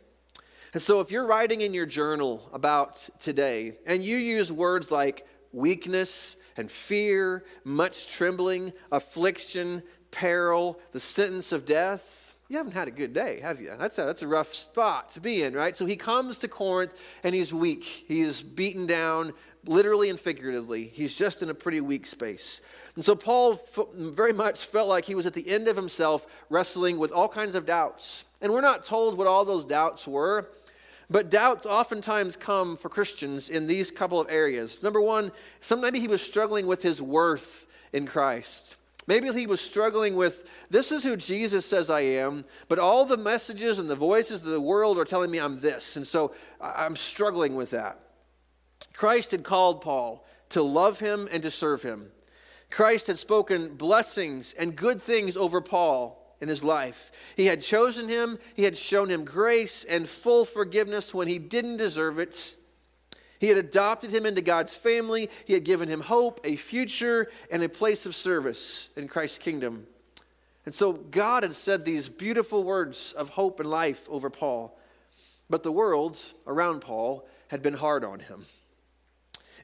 And 0.75 0.83
so, 0.83 1.01
if 1.01 1.11
you're 1.11 1.27
writing 1.27 1.61
in 1.61 1.73
your 1.73 1.87
journal 1.87 2.49
about 2.53 3.09
today, 3.21 3.77
and 3.87 4.03
you 4.03 4.17
use 4.17 4.53
words 4.53 4.91
like 4.91 5.27
weakness 5.53 6.37
and 6.57 6.71
fear, 6.71 7.45
much 7.63 8.13
trembling, 8.13 8.73
affliction, 8.91 9.83
peril, 10.11 10.81
the 10.93 11.01
sentence 11.01 11.53
of 11.53 11.65
death, 11.65 12.24
you 12.55 12.59
haven't 12.59 12.75
had 12.75 12.87
a 12.87 12.93
good 12.93 13.13
day, 13.13 13.41
have 13.41 13.61
you? 13.61 13.73
That's 13.77 13.99
a, 13.99 14.05
that's 14.05 14.23
a 14.23 14.29
rough 14.29 14.55
spot 14.55 15.09
to 15.11 15.21
be 15.21 15.43
in, 15.43 15.55
right? 15.55 15.77
So 15.77 15.87
he 15.87 15.97
comes 15.97 16.39
to 16.39 16.47
Corinth 16.47 16.95
and 17.25 17.35
he's 17.35 17.53
weak. 17.53 17.83
He 17.85 18.21
is 18.21 18.45
beaten 18.45 18.87
down, 18.87 19.33
literally 19.65 20.09
and 20.09 20.21
figuratively. 20.21 20.85
He's 20.85 21.19
just 21.19 21.43
in 21.43 21.51
a 21.51 21.55
pretty 21.55 21.81
weak 21.81 22.07
space. 22.07 22.63
And 22.95 23.05
so 23.05 23.17
Paul 23.17 23.55
f- 23.55 23.89
very 23.97 24.33
much 24.33 24.67
felt 24.67 24.87
like 24.89 25.05
he 25.05 25.17
was 25.17 25.27
at 25.27 25.33
the 25.33 25.49
end 25.49 25.67
of 25.67 25.75
himself, 25.75 26.29
wrestling 26.49 26.97
with 26.97 27.11
all 27.11 27.27
kinds 27.27 27.57
of 27.57 27.67
doubts. 27.67 28.25
And 28.41 28.53
we're 28.53 28.61
not 28.61 28.85
told 28.85 29.19
what 29.19 29.27
all 29.27 29.45
those 29.45 29.65
doubts 29.65 30.07
were, 30.07 30.49
but 31.11 31.31
doubts 31.31 31.67
oftentimes 31.67 32.37
come 32.37 32.77
for 32.77 32.89
Christians 32.89 33.49
in 33.49 33.67
these 33.67 33.91
couple 33.91 34.21
of 34.21 34.31
areas. 34.31 34.81
Number 34.81 35.01
one, 35.01 35.33
some, 35.61 35.81
maybe 35.81 35.99
he 35.99 36.07
was 36.07 36.23
struggling 36.23 36.69
with 36.69 36.85
his 36.85 37.03
worth 37.03 37.67
in 37.93 38.07
Christ. 38.07 38.77
Maybe 39.07 39.31
he 39.33 39.47
was 39.47 39.61
struggling 39.61 40.17
with, 40.17 40.49
this 40.71 40.91
is 40.91 41.05
who 41.05 41.17
Jesus 41.17 41.67
says 41.67 41.91
I 41.91 42.01
am, 42.01 42.45
but 42.69 42.79
all 42.79 43.05
the 43.05 43.17
messages 43.17 43.79
and 43.79 43.89
the 43.89 43.95
voices 43.95 44.41
of 44.41 44.51
the 44.51 44.61
world 44.61 44.99
are 44.99 45.05
telling 45.05 45.31
me 45.31 45.39
I'm 45.39 45.61
this. 45.61 45.97
And 45.97 46.07
so 46.07 46.35
I'm 46.61 46.97
struggling 46.97 47.55
with 47.55 47.71
that. 47.71 48.01
Christ 48.95 49.33
had 49.33 49.43
called 49.43 49.81
Paul 49.81 50.25
to 50.51 50.63
love 50.63 51.01
him 51.01 51.29
and 51.31 51.43
to 51.43 51.51
serve 51.51 51.83
him. 51.83 52.11
Christ 52.71 53.09
had 53.09 53.19
spoken 53.19 53.75
blessings 53.77 54.55
and 54.55 54.75
good 54.75 55.01
things 55.01 55.37
over 55.37 55.61
Paul 55.61 56.37
in 56.41 56.49
his 56.49 56.65
life. 56.65 57.13
He 57.37 57.47
had 57.47 57.61
chosen 57.61 58.09
him, 58.09 58.39
he 58.55 58.65
had 58.65 58.77
shown 58.77 59.09
him 59.09 59.25
grace 59.25 59.85
and 59.85 60.09
full 60.09 60.45
forgiveness 60.45 61.15
when 61.15 61.29
he 61.29 61.39
didn't 61.39 61.77
deserve 61.77 62.19
it. 62.19 62.57
He 63.45 63.51
had 63.51 63.59
adopted 63.59 64.11
him 64.11 64.25
into 64.25 64.41
God's 64.41 64.75
family. 64.75 65.29
He 65.45 65.53
had 65.53 65.65
given 65.65 65.87
him 65.87 66.01
hope, 66.01 66.41
a 66.45 66.57
future, 66.57 67.29
and 67.51 67.63
a 67.63 67.69
place 67.69 68.07
of 68.07 68.15
service 68.15 68.89
in 68.97 69.07
Christ's 69.07 69.37
kingdom. 69.37 69.87
And 70.65 70.75
so 70.75 70.95
God 70.95 71.43
had 71.43 71.53
said 71.53 71.85
these 71.85 72.09
beautiful 72.09 72.65
words 72.65 73.13
of 73.13 73.29
hope 73.29 73.61
and 73.61 73.69
life 73.69 74.09
over 74.09 74.31
Paul. 74.31 74.79
But 75.51 75.63
the 75.63 75.71
world 75.71 76.19
around 76.47 76.81
Paul 76.81 77.29
had 77.49 77.61
been 77.61 77.75
hard 77.75 78.03
on 78.03 78.21
him. 78.21 78.47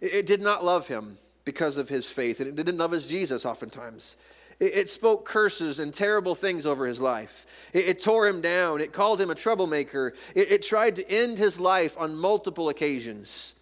It, 0.02 0.26
did 0.26 0.42
not 0.42 0.62
love 0.62 0.86
him 0.86 1.16
because 1.46 1.78
of 1.78 1.88
his 1.88 2.04
faith, 2.04 2.38
and 2.38 2.50
it 2.50 2.56
didn't 2.56 2.76
love 2.76 2.92
his 2.92 3.08
Jesus 3.08 3.46
oftentimes. 3.46 4.16
It, 4.58 4.90
spoke 4.90 5.24
curses 5.24 5.80
and 5.80 5.94
terrible 5.94 6.34
things 6.34 6.66
over 6.66 6.84
his 6.84 7.00
life. 7.00 7.70
It, 7.72 8.02
tore 8.02 8.28
him 8.28 8.42
down. 8.42 8.82
It 8.82 8.92
called 8.92 9.18
him 9.22 9.30
a 9.30 9.34
troublemaker. 9.34 10.12
it 10.34 10.60
tried 10.60 10.96
to 10.96 11.10
end 11.10 11.38
his 11.38 11.58
life 11.58 11.96
on 11.96 12.14
multiple 12.14 12.68
occasions. 12.68 13.54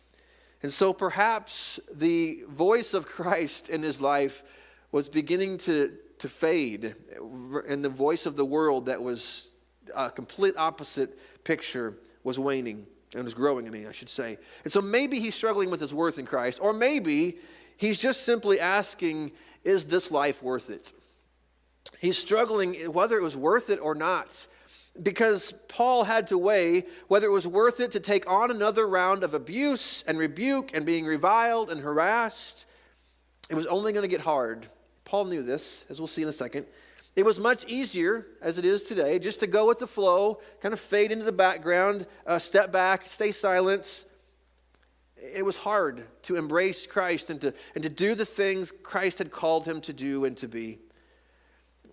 And 0.62 0.72
so 0.72 0.92
perhaps 0.92 1.78
the 1.92 2.44
voice 2.48 2.94
of 2.94 3.06
Christ 3.06 3.68
in 3.68 3.82
his 3.82 4.00
life 4.00 4.42
was 4.90 5.08
beginning 5.08 5.58
to, 5.58 5.92
to 6.18 6.28
fade, 6.28 6.94
and 7.68 7.84
the 7.84 7.88
voice 7.88 8.26
of 8.26 8.36
the 8.36 8.44
world 8.44 8.86
that 8.86 9.00
was 9.00 9.50
a 9.94 10.10
complete 10.10 10.56
opposite 10.56 11.18
picture 11.44 11.94
was 12.24 12.38
waning 12.38 12.86
and 13.14 13.24
was 13.24 13.34
growing 13.34 13.66
in 13.66 13.72
me, 13.72 13.86
I 13.86 13.92
should 13.92 14.08
say. 14.08 14.38
And 14.64 14.72
so 14.72 14.80
maybe 14.80 15.20
he's 15.20 15.34
struggling 15.34 15.70
with 15.70 15.80
his 15.80 15.94
worth 15.94 16.18
in 16.18 16.26
Christ, 16.26 16.58
or 16.60 16.72
maybe 16.72 17.38
he's 17.76 18.00
just 18.00 18.24
simply 18.24 18.60
asking, 18.60 19.32
Is 19.64 19.86
this 19.86 20.10
life 20.10 20.42
worth 20.42 20.70
it? 20.70 20.92
He's 22.00 22.18
struggling 22.18 22.74
whether 22.92 23.16
it 23.16 23.22
was 23.22 23.36
worth 23.36 23.70
it 23.70 23.80
or 23.80 23.94
not 23.94 24.46
because 25.02 25.52
Paul 25.68 26.04
had 26.04 26.28
to 26.28 26.38
weigh 26.38 26.84
whether 27.08 27.26
it 27.26 27.32
was 27.32 27.46
worth 27.46 27.80
it 27.80 27.92
to 27.92 28.00
take 28.00 28.28
on 28.28 28.50
another 28.50 28.86
round 28.86 29.24
of 29.24 29.34
abuse 29.34 30.02
and 30.06 30.18
rebuke 30.18 30.70
and 30.74 30.84
being 30.84 31.04
reviled 31.04 31.70
and 31.70 31.80
harassed. 31.80 32.66
It 33.50 33.54
was 33.54 33.66
only 33.66 33.92
going 33.92 34.02
to 34.02 34.08
get 34.08 34.20
hard. 34.20 34.66
Paul 35.04 35.26
knew 35.26 35.42
this, 35.42 35.84
as 35.88 36.00
we'll 36.00 36.06
see 36.06 36.22
in 36.22 36.28
a 36.28 36.32
second. 36.32 36.66
It 37.16 37.24
was 37.24 37.40
much 37.40 37.64
easier, 37.66 38.26
as 38.40 38.58
it 38.58 38.64
is 38.64 38.84
today, 38.84 39.18
just 39.18 39.40
to 39.40 39.46
go 39.46 39.66
with 39.66 39.78
the 39.78 39.86
flow, 39.86 40.40
kind 40.60 40.72
of 40.72 40.78
fade 40.78 41.10
into 41.10 41.24
the 41.24 41.32
background, 41.32 42.06
uh, 42.26 42.38
step 42.38 42.70
back, 42.70 43.04
stay 43.06 43.32
silent. 43.32 44.04
It 45.16 45.44
was 45.44 45.56
hard 45.56 46.04
to 46.22 46.36
embrace 46.36 46.86
Christ 46.86 47.30
and 47.30 47.40
to, 47.40 47.54
and 47.74 47.82
to 47.82 47.90
do 47.90 48.14
the 48.14 48.24
things 48.24 48.70
Christ 48.70 49.18
had 49.18 49.30
called 49.30 49.66
him 49.66 49.80
to 49.80 49.92
do 49.92 50.26
and 50.26 50.36
to 50.36 50.46
be. 50.46 50.78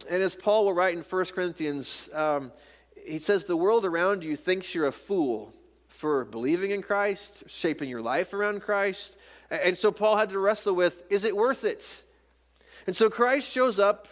And 0.10 0.22
as 0.22 0.36
Paul 0.36 0.66
will 0.66 0.74
write 0.74 0.96
in 0.96 1.02
1 1.02 1.26
Corinthians, 1.34 2.10
um, 2.14 2.52
he 3.08 3.20
says 3.20 3.46
the 3.46 3.58
world 3.58 3.86
around 3.86 4.24
you 4.24 4.36
thinks 4.36 4.74
you're 4.74 4.88
a 4.88 4.92
fool 4.92 5.54
for 5.88 6.26
believing 6.26 6.72
in 6.72 6.82
Christ, 6.82 7.44
shaping 7.48 7.90
your 7.90 8.02
life 8.02 8.34
around 8.34 8.62
Christ. 8.62 9.18
And 9.50 9.78
so 9.78 9.92
Paul 9.92 10.18
had 10.18 10.30
to 10.32 10.40
wrestle 10.40 10.76
with 10.76 11.04
is 11.10 11.26
it 11.26 11.36
worth 11.36 11.64
it? 11.64 12.04
And 12.88 12.96
so 12.96 13.10
Christ 13.10 13.52
shows 13.52 13.80
up 13.80 14.08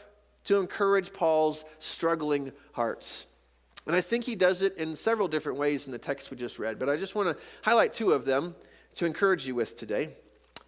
to 0.46 0.60
encourage 0.60 1.14
Paul's 1.14 1.66
struggling 1.80 2.52
hearts. 2.74 3.28
And 3.86 3.96
I 3.96 4.02
think 4.02 4.24
he 4.24 4.36
does 4.36 4.62
it 4.62 4.78
in 4.78 4.96
several 4.96 5.28
different 5.28 5.60
ways 5.60 5.86
in 5.86 5.92
the 5.92 5.98
text 5.98 6.32
we 6.32 6.38
just 6.38 6.58
read, 6.58 6.80
but 6.80 6.90
I 6.90 6.96
just 6.96 7.16
want 7.16 7.36
to 7.36 7.44
highlight 7.64 7.94
two 7.94 8.12
of 8.12 8.26
them 8.26 8.56
to 8.96 9.06
encourage 9.06 9.46
you 9.46 9.56
with 9.56 9.78
today. 9.78 10.10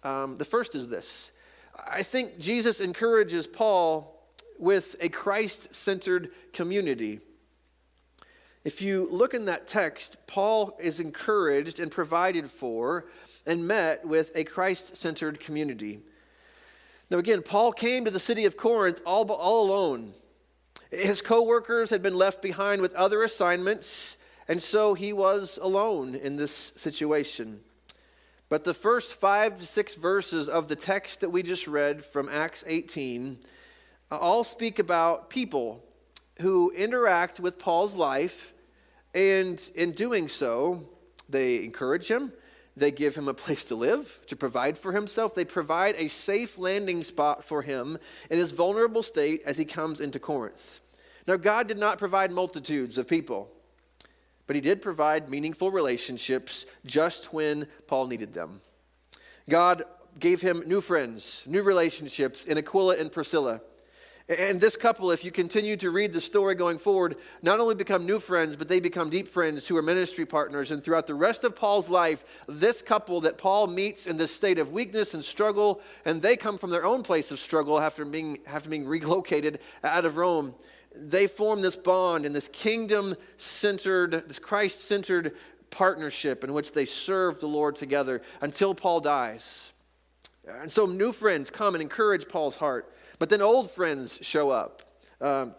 Um, 0.02 0.36
the 0.36 0.44
first 0.44 0.74
is 0.74 0.88
this 0.88 1.32
I 1.88 2.02
think 2.02 2.38
Jesus 2.38 2.80
encourages 2.80 3.46
Paul 3.46 4.12
with 4.58 4.96
a 5.00 5.08
Christ 5.08 5.74
centered 5.74 6.30
community. 6.52 7.20
If 8.66 8.82
you 8.82 9.06
look 9.12 9.32
in 9.32 9.44
that 9.44 9.68
text, 9.68 10.16
Paul 10.26 10.76
is 10.80 10.98
encouraged 10.98 11.78
and 11.78 11.88
provided 11.88 12.50
for 12.50 13.06
and 13.46 13.68
met 13.68 14.04
with 14.04 14.32
a 14.34 14.42
Christ 14.42 14.96
centered 14.96 15.38
community. 15.38 16.00
Now, 17.08 17.18
again, 17.18 17.42
Paul 17.42 17.70
came 17.70 18.04
to 18.04 18.10
the 18.10 18.18
city 18.18 18.44
of 18.44 18.56
Corinth 18.56 19.02
all, 19.06 19.30
all 19.30 19.70
alone. 19.70 20.14
His 20.90 21.22
co 21.22 21.44
workers 21.44 21.90
had 21.90 22.02
been 22.02 22.16
left 22.18 22.42
behind 22.42 22.82
with 22.82 22.92
other 22.94 23.22
assignments, 23.22 24.16
and 24.48 24.60
so 24.60 24.94
he 24.94 25.12
was 25.12 25.60
alone 25.62 26.16
in 26.16 26.34
this 26.34 26.52
situation. 26.52 27.60
But 28.48 28.64
the 28.64 28.74
first 28.74 29.14
five 29.14 29.60
to 29.60 29.64
six 29.64 29.94
verses 29.94 30.48
of 30.48 30.66
the 30.66 30.74
text 30.74 31.20
that 31.20 31.30
we 31.30 31.44
just 31.44 31.68
read 31.68 32.04
from 32.04 32.28
Acts 32.28 32.64
18 32.66 33.38
all 34.10 34.42
speak 34.42 34.80
about 34.80 35.30
people 35.30 35.84
who 36.40 36.72
interact 36.72 37.38
with 37.38 37.60
Paul's 37.60 37.94
life 37.94 38.54
and 39.16 39.70
in 39.74 39.92
doing 39.92 40.28
so, 40.28 40.86
they 41.26 41.64
encourage 41.64 42.06
him. 42.06 42.32
They 42.76 42.90
give 42.90 43.16
him 43.16 43.28
a 43.28 43.34
place 43.34 43.64
to 43.66 43.74
live, 43.74 44.20
to 44.26 44.36
provide 44.36 44.76
for 44.76 44.92
himself. 44.92 45.34
They 45.34 45.46
provide 45.46 45.94
a 45.96 46.08
safe 46.08 46.58
landing 46.58 47.02
spot 47.02 47.42
for 47.42 47.62
him 47.62 47.96
in 48.28 48.38
his 48.38 48.52
vulnerable 48.52 49.02
state 49.02 49.40
as 49.46 49.56
he 49.56 49.64
comes 49.64 50.00
into 50.00 50.18
Corinth. 50.18 50.82
Now, 51.26 51.36
God 51.36 51.66
did 51.66 51.78
not 51.78 51.98
provide 51.98 52.30
multitudes 52.30 52.98
of 52.98 53.08
people, 53.08 53.50
but 54.46 54.54
he 54.54 54.60
did 54.60 54.82
provide 54.82 55.30
meaningful 55.30 55.70
relationships 55.70 56.66
just 56.84 57.32
when 57.32 57.66
Paul 57.86 58.08
needed 58.08 58.34
them. 58.34 58.60
God 59.48 59.84
gave 60.18 60.42
him 60.42 60.62
new 60.66 60.82
friends, 60.82 61.42
new 61.46 61.62
relationships 61.62 62.44
in 62.44 62.58
Aquila 62.58 62.96
and 62.96 63.10
Priscilla. 63.10 63.62
And 64.28 64.60
this 64.60 64.76
couple, 64.76 65.12
if 65.12 65.24
you 65.24 65.30
continue 65.30 65.76
to 65.76 65.90
read 65.90 66.12
the 66.12 66.20
story 66.20 66.56
going 66.56 66.78
forward, 66.78 67.16
not 67.42 67.60
only 67.60 67.76
become 67.76 68.06
new 68.06 68.18
friends, 68.18 68.56
but 68.56 68.66
they 68.66 68.80
become 68.80 69.08
deep 69.08 69.28
friends 69.28 69.68
who 69.68 69.76
are 69.76 69.82
ministry 69.82 70.26
partners. 70.26 70.72
And 70.72 70.82
throughout 70.82 71.06
the 71.06 71.14
rest 71.14 71.44
of 71.44 71.54
Paul's 71.54 71.88
life, 71.88 72.24
this 72.48 72.82
couple 72.82 73.20
that 73.20 73.38
Paul 73.38 73.68
meets 73.68 74.06
in 74.06 74.16
this 74.16 74.34
state 74.34 74.58
of 74.58 74.72
weakness 74.72 75.14
and 75.14 75.24
struggle, 75.24 75.80
and 76.04 76.20
they 76.20 76.36
come 76.36 76.58
from 76.58 76.70
their 76.70 76.84
own 76.84 77.04
place 77.04 77.30
of 77.30 77.38
struggle 77.38 77.78
after 77.80 78.04
being, 78.04 78.40
after 78.48 78.68
being 78.68 78.84
relocated 78.84 79.60
out 79.84 80.04
of 80.04 80.16
Rome, 80.16 80.56
they 80.92 81.28
form 81.28 81.62
this 81.62 81.76
bond 81.76 82.26
and 82.26 82.34
this 82.34 82.48
kingdom 82.48 83.14
centered, 83.36 84.24
this 84.26 84.40
Christ 84.40 84.80
centered 84.80 85.36
partnership 85.70 86.42
in 86.42 86.52
which 86.52 86.72
they 86.72 86.84
serve 86.84 87.38
the 87.38 87.46
Lord 87.46 87.76
together 87.76 88.22
until 88.40 88.74
Paul 88.74 88.98
dies. 88.98 89.72
And 90.48 90.70
so 90.70 90.86
new 90.86 91.12
friends 91.12 91.48
come 91.50 91.74
and 91.74 91.82
encourage 91.82 92.28
Paul's 92.28 92.56
heart. 92.56 92.92
But 93.18 93.28
then 93.28 93.42
old 93.42 93.70
friends 93.70 94.18
show 94.22 94.50
up. 94.50 94.82
Um, 95.20 95.54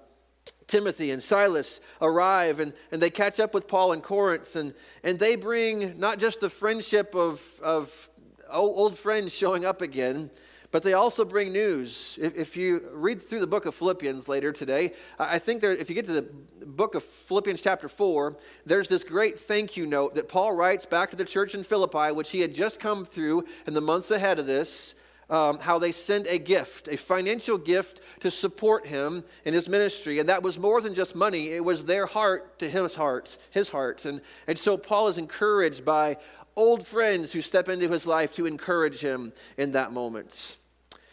Timothy 0.68 1.12
and 1.12 1.24
Silas 1.24 1.80
arrive 2.02 2.60
and, 2.60 2.74
and 2.92 3.02
they 3.02 3.10
catch 3.10 3.40
up 3.40 3.54
with 3.54 3.68
Paul 3.68 3.94
in 3.94 4.02
Corinth, 4.02 4.56
and, 4.56 4.74
and 5.04 5.18
they 5.18 5.36
bring 5.36 5.98
not 5.98 6.20
just 6.20 6.42
the 6.42 6.50
friendship 6.50 7.16
of, 7.16 7.42
of 7.64 8.10
old 8.50 8.98
friends 8.98 9.36
showing 9.36 9.66
up 9.66 9.82
again, 9.82 10.30
but 10.72 10.84
they 10.84 10.94
also 10.94 11.24
bring 11.24 11.54
news. 11.54 12.20
If, 12.22 12.36
if, 12.36 12.58
you 12.58 12.84
read 12.92 13.24
through 13.24 13.40
the 13.40 13.48
book 13.48 13.66
of 13.66 13.74
Philippians 13.74 14.28
later 14.28 14.52
today, 14.52 14.92
I 15.18 15.40
think 15.40 15.62
there, 15.62 15.72
if 15.72 15.90
you 15.90 15.96
get 15.96 16.06
to 16.06 16.12
the 16.12 16.28
book 16.66 16.94
of 16.94 17.04
Philippians, 17.04 17.64
chapter 17.64 17.88
4, 17.88 18.36
there's 18.66 18.90
this 18.90 19.06
great 19.06 19.40
thank 19.40 19.78
you 19.78 19.88
note 19.88 20.16
that 20.16 20.28
Paul 20.28 20.54
writes 20.54 20.86
back 20.86 21.12
to 21.12 21.16
the 21.16 21.24
church 21.24 21.56
in 21.56 21.64
Philippi, 21.64 22.12
which 22.12 22.32
he 22.32 22.42
had 22.42 22.54
just 22.54 22.82
come 22.82 23.06
through 23.06 23.46
in 23.66 23.74
the 23.74 23.82
months 23.82 24.12
ahead 24.12 24.40
of 24.40 24.46
this 24.46 24.96
um, 25.30 25.60
how 25.60 25.78
they 25.80 25.92
sent 25.92 26.28
a 26.28 26.38
gift, 26.38 26.88
a 26.88 26.98
financial 26.98 27.58
gift 27.58 28.02
to 28.22 28.32
support 28.32 28.88
him 28.88 29.24
in 29.46 29.54
his 29.54 29.68
ministry. 29.68 30.20
And 30.20 30.30
that 30.30 30.44
was 30.44 30.60
more 30.60 30.82
than 30.82 30.94
just 30.94 31.16
money, 31.16 31.50
it 31.50 31.64
was 31.64 31.86
their 31.86 32.06
heart 32.06 32.60
to 32.60 32.70
his 32.70 32.96
heart, 32.96 33.38
his 33.52 33.70
heart. 33.70 34.06
And, 34.06 34.22
and 34.48 34.58
so 34.58 34.78
Paul 34.78 35.08
is 35.08 35.18
encouraged 35.18 35.84
by 35.84 36.18
old 36.56 36.86
friends 36.86 37.34
who 37.34 37.42
step 37.42 37.70
into 37.70 37.90
his 37.90 38.08
life 38.08 38.34
to 38.34 38.46
encourage 38.46 39.00
him 39.00 39.34
in 39.58 39.74
that 39.74 39.92
moment. 39.92 40.58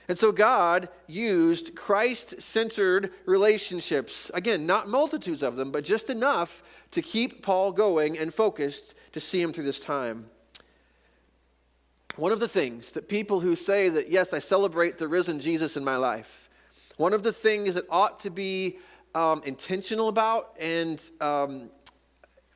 And 0.07 0.19
so 0.19 0.33
God 0.33 0.89
used 1.07 1.75
Christ 1.75 2.43
centered 2.43 3.11
relationships. 3.25 4.31
Again, 4.35 4.67
not 4.67 4.89
multitudes 4.89 5.43
of 5.43 5.57
them, 5.57 5.71
but 5.71 5.85
just 5.85 6.11
enough 6.11 6.63
to 6.91 7.01
keep 7.01 7.43
Paul 7.43 7.73
going 7.73 8.19
and 8.19 8.33
focused 8.33 8.95
to 9.13 9.21
see 9.21 9.41
him 9.41 9.53
through 9.53 9.65
this 9.65 9.81
time. 9.81 10.27
One 12.17 12.31
of 12.31 12.39
the 12.39 12.47
things 12.47 12.93
that 12.93 13.09
people 13.09 13.41
who 13.41 13.57
say 13.57 13.89
that, 13.89 14.09
yes, 14.09 14.33
I 14.33 14.39
celebrate 14.39 14.99
the 14.99 15.09
risen 15.09 15.41
Jesus 15.41 15.77
in 15.77 15.83
my 15.83 15.97
life, 15.97 16.49
one 16.97 17.13
of 17.13 17.25
the 17.25 17.33
things 17.33 17.75
that 17.75 17.87
ought 17.91 18.21
to 18.21 18.31
be 18.31 18.79
um, 19.17 19.43
intentional 19.45 20.09
about 20.09 20.57
and 20.61 21.03
um, 21.21 21.71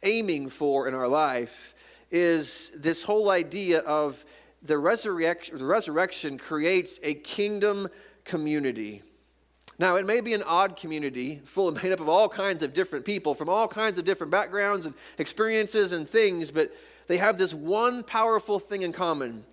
aiming 0.04 0.48
for 0.48 0.86
in 0.86 0.94
our 0.94 1.08
life 1.08 1.74
is 2.12 2.70
this 2.76 3.02
whole 3.02 3.30
idea 3.30 3.80
of 3.80 4.24
the 4.62 4.78
resurrection, 4.78 5.58
the 5.58 5.64
resurrection 5.64 6.38
creates 6.38 7.00
a 7.02 7.14
kingdom 7.14 7.88
community. 8.24 9.02
Now, 9.80 9.96
it 9.96 10.06
may 10.06 10.20
be 10.20 10.34
an 10.34 10.42
odd 10.44 10.76
community 10.76 11.40
full 11.44 11.66
of 11.66 11.74
made 11.82 11.90
up 11.90 11.98
of 11.98 12.08
all 12.08 12.28
kinds 12.28 12.62
of 12.62 12.74
different 12.74 13.04
people 13.04 13.34
from 13.34 13.48
all 13.48 13.66
kinds 13.66 13.98
of 13.98 14.04
different 14.04 14.30
backgrounds 14.30 14.86
and 14.86 14.94
experiences 15.18 15.92
and 15.92 16.08
things, 16.08 16.52
but 16.52 16.72
they 17.08 17.16
have 17.16 17.38
this 17.38 17.52
one 17.52 18.04
powerful 18.04 18.58
thing 18.58 18.82
in 18.82 18.92
common. 18.92 19.44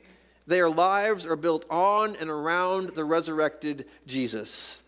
Their 0.45 0.69
lives 0.69 1.25
are 1.25 1.35
built 1.35 1.65
on 1.69 2.15
and 2.17 2.29
around 2.29 2.89
the 2.89 3.03
resurrected 3.03 3.87
Jesus. 4.05 4.81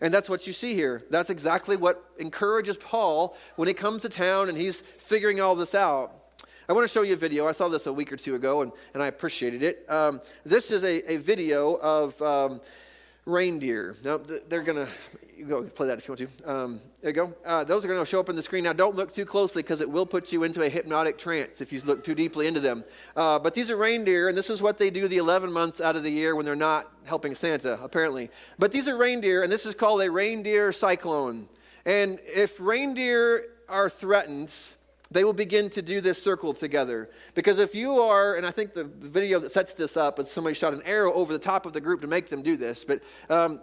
And 0.00 0.12
that's 0.12 0.28
what 0.28 0.46
you 0.46 0.52
see 0.52 0.74
here. 0.74 1.04
That's 1.10 1.30
exactly 1.30 1.76
what 1.76 2.02
encourages 2.18 2.76
Paul 2.76 3.36
when 3.56 3.68
he 3.68 3.74
comes 3.74 4.02
to 4.02 4.08
town 4.08 4.48
and 4.48 4.56
he's 4.56 4.80
figuring 4.80 5.40
all 5.40 5.54
this 5.54 5.74
out. 5.74 6.12
I 6.68 6.72
want 6.72 6.86
to 6.86 6.92
show 6.92 7.02
you 7.02 7.14
a 7.14 7.16
video. 7.16 7.46
I 7.46 7.52
saw 7.52 7.68
this 7.68 7.86
a 7.86 7.92
week 7.92 8.12
or 8.12 8.16
two 8.16 8.34
ago 8.34 8.62
and, 8.62 8.72
and 8.94 9.02
I 9.02 9.08
appreciated 9.08 9.62
it. 9.62 9.84
Um, 9.88 10.20
this 10.44 10.70
is 10.70 10.84
a, 10.84 11.12
a 11.12 11.16
video 11.18 11.74
of 11.74 12.20
um, 12.22 12.60
reindeer. 13.30 13.96
Now, 14.04 14.18
they're 14.18 14.62
going 14.62 14.86
to, 14.86 14.92
you 15.36 15.46
go 15.46 15.62
play 15.62 15.86
that 15.86 15.98
if 15.98 16.08
you 16.08 16.12
want 16.12 16.38
to. 16.38 16.52
Um, 16.52 16.80
there 17.00 17.10
you 17.10 17.14
go. 17.14 17.34
Uh, 17.46 17.64
those 17.64 17.84
are 17.84 17.88
going 17.88 18.00
to 18.00 18.06
show 18.06 18.20
up 18.20 18.28
on 18.28 18.36
the 18.36 18.42
screen. 18.42 18.64
Now, 18.64 18.72
don't 18.72 18.96
look 18.96 19.12
too 19.12 19.24
closely 19.24 19.62
because 19.62 19.80
it 19.80 19.90
will 19.90 20.04
put 20.04 20.32
you 20.32 20.44
into 20.44 20.62
a 20.62 20.68
hypnotic 20.68 21.16
trance 21.16 21.60
if 21.60 21.72
you 21.72 21.80
look 21.82 22.04
too 22.04 22.14
deeply 22.14 22.46
into 22.46 22.60
them. 22.60 22.84
Uh, 23.16 23.38
but 23.38 23.54
these 23.54 23.70
are 23.70 23.76
reindeer, 23.76 24.28
and 24.28 24.36
this 24.36 24.50
is 24.50 24.60
what 24.60 24.76
they 24.78 24.90
do 24.90 25.08
the 25.08 25.16
11 25.16 25.52
months 25.52 25.80
out 25.80 25.96
of 25.96 26.02
the 26.02 26.10
year 26.10 26.36
when 26.36 26.44
they're 26.44 26.54
not 26.56 26.90
helping 27.04 27.34
Santa, 27.34 27.82
apparently. 27.82 28.30
But 28.58 28.72
these 28.72 28.88
are 28.88 28.96
reindeer, 28.96 29.42
and 29.42 29.50
this 29.50 29.64
is 29.64 29.74
called 29.74 30.02
a 30.02 30.10
reindeer 30.10 30.72
cyclone. 30.72 31.48
And 31.86 32.18
if 32.26 32.60
reindeer 32.60 33.46
are 33.68 33.88
threatened, 33.88 34.52
they 35.10 35.24
will 35.24 35.32
begin 35.32 35.68
to 35.70 35.82
do 35.82 36.00
this 36.00 36.22
circle 36.22 36.52
together. 36.52 37.10
Because 37.34 37.58
if 37.58 37.74
you 37.74 37.98
are, 37.98 38.36
and 38.36 38.46
I 38.46 38.50
think 38.50 38.74
the 38.74 38.84
video 38.84 39.38
that 39.40 39.50
sets 39.50 39.72
this 39.72 39.96
up 39.96 40.18
is 40.18 40.30
somebody 40.30 40.54
shot 40.54 40.72
an 40.72 40.82
arrow 40.84 41.12
over 41.12 41.32
the 41.32 41.38
top 41.38 41.66
of 41.66 41.72
the 41.72 41.80
group 41.80 42.00
to 42.02 42.06
make 42.06 42.28
them 42.28 42.42
do 42.42 42.56
this, 42.56 42.84
but 42.84 43.02
um, 43.28 43.60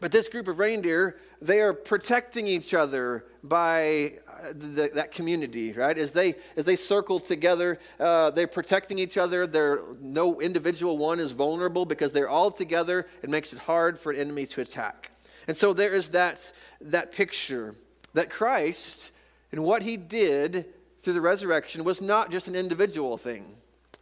but 0.00 0.12
this 0.12 0.28
group 0.28 0.48
of 0.48 0.58
reindeer, 0.58 1.18
they 1.42 1.60
are 1.60 1.72
protecting 1.72 2.46
each 2.46 2.72
other 2.72 3.24
by 3.42 4.14
uh, 4.28 4.52
the, 4.52 4.90
that 4.94 5.10
community, 5.10 5.72
right? 5.72 5.96
As 5.96 6.12
they 6.12 6.34
as 6.56 6.64
they 6.64 6.76
circle 6.76 7.18
together, 7.18 7.80
uh, 7.98 8.30
they're 8.30 8.46
protecting 8.46 8.98
each 8.98 9.18
other. 9.18 9.46
They're, 9.46 9.80
no 10.00 10.40
individual 10.40 10.98
one 10.98 11.18
is 11.18 11.32
vulnerable 11.32 11.84
because 11.84 12.12
they're 12.12 12.28
all 12.28 12.50
together. 12.50 13.06
It 13.22 13.30
makes 13.30 13.52
it 13.52 13.58
hard 13.58 13.98
for 13.98 14.12
an 14.12 14.20
enemy 14.20 14.46
to 14.46 14.60
attack. 14.60 15.10
And 15.48 15.56
so 15.56 15.72
there 15.72 15.94
is 15.94 16.10
that 16.10 16.52
that 16.80 17.10
picture 17.10 17.74
that 18.14 18.30
Christ 18.30 19.12
and 19.52 19.64
what 19.64 19.82
he 19.82 19.96
did 19.96 20.66
through 21.00 21.14
the 21.14 21.20
resurrection 21.20 21.84
was 21.84 22.00
not 22.00 22.30
just 22.30 22.48
an 22.48 22.56
individual 22.56 23.16
thing. 23.16 23.56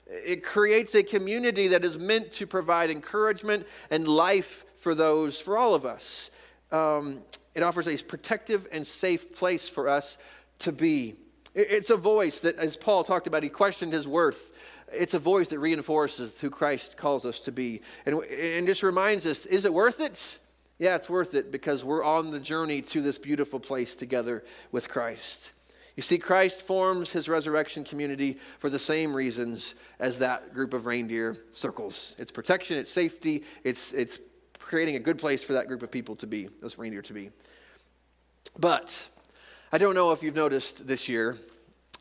It 0.06 0.44
creates 0.44 0.94
a 0.94 1.02
community 1.02 1.68
that 1.68 1.84
is 1.84 1.98
meant 1.98 2.30
to 2.32 2.46
provide 2.46 2.90
encouragement 2.90 3.66
and 3.90 4.06
life 4.06 4.64
for 4.76 4.94
those, 4.94 5.40
for 5.40 5.58
all 5.58 5.74
of 5.74 5.84
us. 5.84 6.30
Um, 6.70 7.22
it 7.54 7.62
offers 7.62 7.88
a 7.88 7.96
protective 8.04 8.68
and 8.70 8.86
safe 8.86 9.34
place 9.34 9.68
for 9.68 9.88
us 9.88 10.18
to 10.60 10.72
be. 10.72 11.16
It's 11.54 11.90
a 11.90 11.96
voice 11.96 12.40
that, 12.40 12.56
as 12.56 12.76
Paul 12.76 13.02
talked 13.02 13.26
about, 13.26 13.42
he 13.42 13.48
questioned 13.48 13.92
his 13.92 14.06
worth. 14.06 14.52
It's 14.92 15.14
a 15.14 15.18
voice 15.18 15.48
that 15.48 15.58
reinforces 15.58 16.40
who 16.40 16.50
Christ 16.50 16.96
calls 16.96 17.24
us 17.24 17.40
to 17.40 17.52
be. 17.52 17.80
And, 18.04 18.22
and 18.24 18.66
just 18.66 18.82
reminds 18.82 19.26
us 19.26 19.46
is 19.46 19.64
it 19.64 19.72
worth 19.72 20.00
it? 20.00 20.38
Yeah, 20.78 20.94
it's 20.96 21.08
worth 21.08 21.34
it 21.34 21.50
because 21.50 21.84
we're 21.84 22.04
on 22.04 22.30
the 22.30 22.40
journey 22.40 22.82
to 22.82 23.00
this 23.00 23.18
beautiful 23.18 23.58
place 23.58 23.96
together 23.96 24.44
with 24.72 24.88
Christ. 24.88 25.52
You 25.96 26.02
see, 26.02 26.18
Christ 26.18 26.60
forms 26.60 27.10
his 27.10 27.28
resurrection 27.28 27.82
community 27.82 28.36
for 28.58 28.68
the 28.68 28.78
same 28.78 29.14
reasons 29.14 29.74
as 29.98 30.18
that 30.18 30.52
group 30.52 30.74
of 30.74 30.84
reindeer 30.84 31.38
circles. 31.52 32.14
It's 32.18 32.30
protection, 32.30 32.76
it's 32.76 32.90
safety, 32.90 33.44
it's, 33.64 33.94
it's 33.94 34.20
creating 34.58 34.96
a 34.96 34.98
good 34.98 35.16
place 35.16 35.42
for 35.42 35.54
that 35.54 35.68
group 35.68 35.82
of 35.82 35.90
people 35.90 36.14
to 36.16 36.26
be, 36.26 36.50
those 36.60 36.76
reindeer 36.76 37.00
to 37.02 37.14
be. 37.14 37.30
But 38.58 39.08
I 39.72 39.78
don't 39.78 39.94
know 39.94 40.12
if 40.12 40.22
you've 40.22 40.36
noticed 40.36 40.86
this 40.86 41.08
year, 41.08 41.38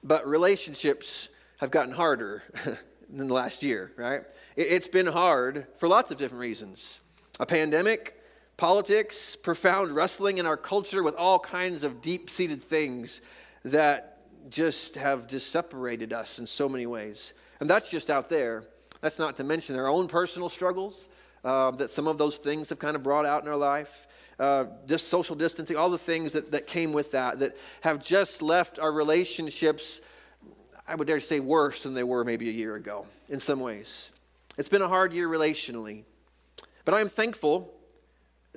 but 0.03 0.27
relationships 0.27 1.29
have 1.59 1.71
gotten 1.71 1.93
harder 1.93 2.43
than 3.09 3.29
the 3.29 3.33
last 3.33 3.63
year, 3.63 3.93
right? 3.95 4.23
It's 4.57 4.89
been 4.89 5.07
hard 5.07 5.67
for 5.77 5.88
lots 5.88 6.11
of 6.11 6.17
different 6.17 6.41
reasons. 6.41 6.99
A 7.39 7.45
pandemic, 7.45 8.19
politics, 8.57 9.35
profound 9.35 9.91
wrestling 9.91 10.37
in 10.37 10.45
our 10.45 10.57
culture 10.57 11.03
with 11.03 11.15
all 11.15 11.39
kinds 11.39 11.83
of 11.83 12.01
deep 12.01 12.29
seated 12.29 12.63
things 12.63 13.21
that 13.63 14.19
just 14.49 14.95
have 14.95 15.27
just 15.27 15.51
separated 15.51 16.13
us 16.13 16.39
in 16.39 16.47
so 16.47 16.69
many 16.69 16.85
ways. 16.85 17.33
And 17.59 17.69
that's 17.69 17.89
just 17.89 18.09
out 18.09 18.29
there. 18.29 18.63
That's 19.01 19.19
not 19.19 19.35
to 19.37 19.43
mention 19.43 19.75
our 19.75 19.87
own 19.87 20.07
personal 20.07 20.49
struggles, 20.49 21.09
uh, 21.43 21.71
that 21.71 21.91
some 21.91 22.07
of 22.07 22.17
those 22.17 22.37
things 22.37 22.69
have 22.69 22.79
kind 22.79 22.95
of 22.95 23.03
brought 23.03 23.25
out 23.25 23.43
in 23.43 23.49
our 23.49 23.57
life. 23.57 24.07
Uh, 24.37 24.65
just 24.85 25.07
social 25.07 25.35
distancing, 25.35 25.77
all 25.77 25.89
the 25.89 25.97
things 25.97 26.33
that, 26.33 26.51
that 26.51 26.67
came 26.67 26.91
with 26.91 27.11
that, 27.11 27.39
that 27.39 27.55
have 27.81 28.03
just 28.03 28.41
left 28.41 28.79
our 28.79 28.91
relationships, 28.91 30.01
I 30.85 30.95
would 30.95 31.07
dare 31.07 31.21
say, 31.21 31.39
worse 31.39 31.83
than 31.83 31.93
they 31.93 32.03
were 32.03 32.25
maybe 32.25 32.49
a 32.49 32.51
year 32.51 32.75
ago 32.75 33.05
in 33.29 33.39
some 33.39 33.61
ways. 33.61 34.11
It's 34.57 34.67
been 34.67 34.81
a 34.81 34.89
hard 34.89 35.13
year 35.13 35.29
relationally. 35.29 36.03
But 36.83 36.93
I 36.93 37.01
am 37.01 37.09
thankful 37.09 37.73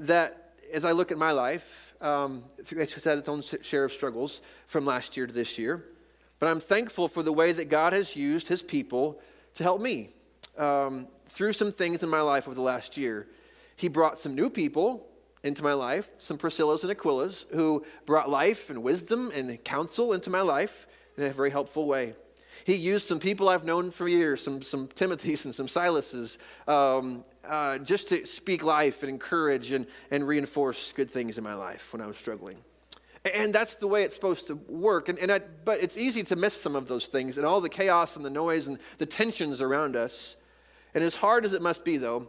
that 0.01 0.55
as 0.73 0.85
I 0.85 0.93
look 0.93 1.11
at 1.11 1.19
my 1.19 1.33
life, 1.33 1.95
um, 2.01 2.45
it's 2.59 2.71
had 3.05 3.19
its 3.19 3.29
own 3.29 3.43
share 3.43 3.85
of 3.85 3.93
struggles 3.93 4.43
from 4.67 4.85
last 4.85 5.17
year 5.17 5.27
to 5.27 5.33
this 5.33 5.59
year. 5.59 5.85
But 6.39 6.49
I'm 6.49 6.61
thankful 6.61 7.09
for 7.09 7.23
the 7.23 7.33
way 7.33 7.53
that 7.53 7.69
God 7.69 7.93
has 7.93 8.15
used 8.15 8.49
his 8.49 8.63
people 8.63 9.21
to 9.55 9.63
help 9.63 9.81
me 9.81 10.11
um, 10.57 11.09
through 11.29 11.53
some 11.53 11.73
things 11.73 12.03
in 12.03 12.09
my 12.09 12.21
life 12.21 12.47
over 12.47 12.55
the 12.55 12.63
last 12.63 12.97
year. 12.97 13.27
He 13.77 13.89
brought 13.89 14.19
some 14.19 14.35
new 14.35 14.51
people 14.51 15.07
into 15.43 15.63
my 15.63 15.73
life, 15.73 16.13
some 16.17 16.39
Priscillas 16.39 16.83
and 16.83 16.93
Aquilas, 16.97 17.47
who 17.53 17.85
brought 18.07 18.29
life 18.29 18.71
and 18.71 18.83
wisdom 18.83 19.31
and 19.35 19.63
counsel 19.65 20.13
into 20.13 20.31
my 20.31 20.41
life 20.41 20.87
in 21.17 21.25
a 21.25 21.31
very 21.31 21.51
helpful 21.51 21.87
way. 21.87 22.15
He 22.69 22.75
used 22.75 23.07
some 23.07 23.19
people 23.19 23.49
I've 23.49 23.65
known 23.65 23.91
for 23.91 24.07
years, 24.07 24.43
some, 24.43 24.61
some 24.61 24.89
Timothys 24.89 25.47
and 25.47 25.55
some 25.55 25.67
Silas's, 25.67 26.37
um, 26.67 27.25
uh, 27.43 27.79
just 27.79 28.11
to 28.11 28.27
speak 28.27 28.63
life 28.63 29.03
and 29.03 29.09
encourage 29.09 29.73
and, 29.73 29.87
and 30.11 30.29
reinforce 30.29 30.93
good 30.93 31.11
things 31.11 31.39
in 31.39 31.45
my 31.45 31.55
life 31.55 31.95
when 31.95 32.03
I 32.03 32.07
was 32.07 32.19
struggling. 32.19 32.59
And 33.35 33.55
that's 33.55 33.77
the 33.77 33.87
way 33.87 34.03
it's 34.03 34.15
supposed 34.15 34.49
to 34.49 34.57
work. 34.69 35.09
And, 35.09 35.19
and 35.19 35.33
I, 35.33 35.39
but 35.39 35.83
it's 35.83 35.97
easy 35.97 36.23
to 36.25 36.37
miss 36.37 36.61
some 36.61 36.77
of 36.77 36.89
those 36.89 37.07
things 37.07 37.39
and 37.39 37.47
all 37.47 37.63
the 37.63 37.71
chaos 37.71 38.17
and 38.17 38.25
the 38.25 38.29
noise 38.29 38.69
and 38.69 38.79
the 38.99 39.07
tensions 39.07 39.63
around 39.63 39.97
us. 39.97 40.37
And 40.93 41.03
as 41.03 41.17
hard 41.17 41.47
as 41.47 41.55
it 41.55 41.63
must 41.63 41.87
be, 41.87 41.97
though, 41.97 42.29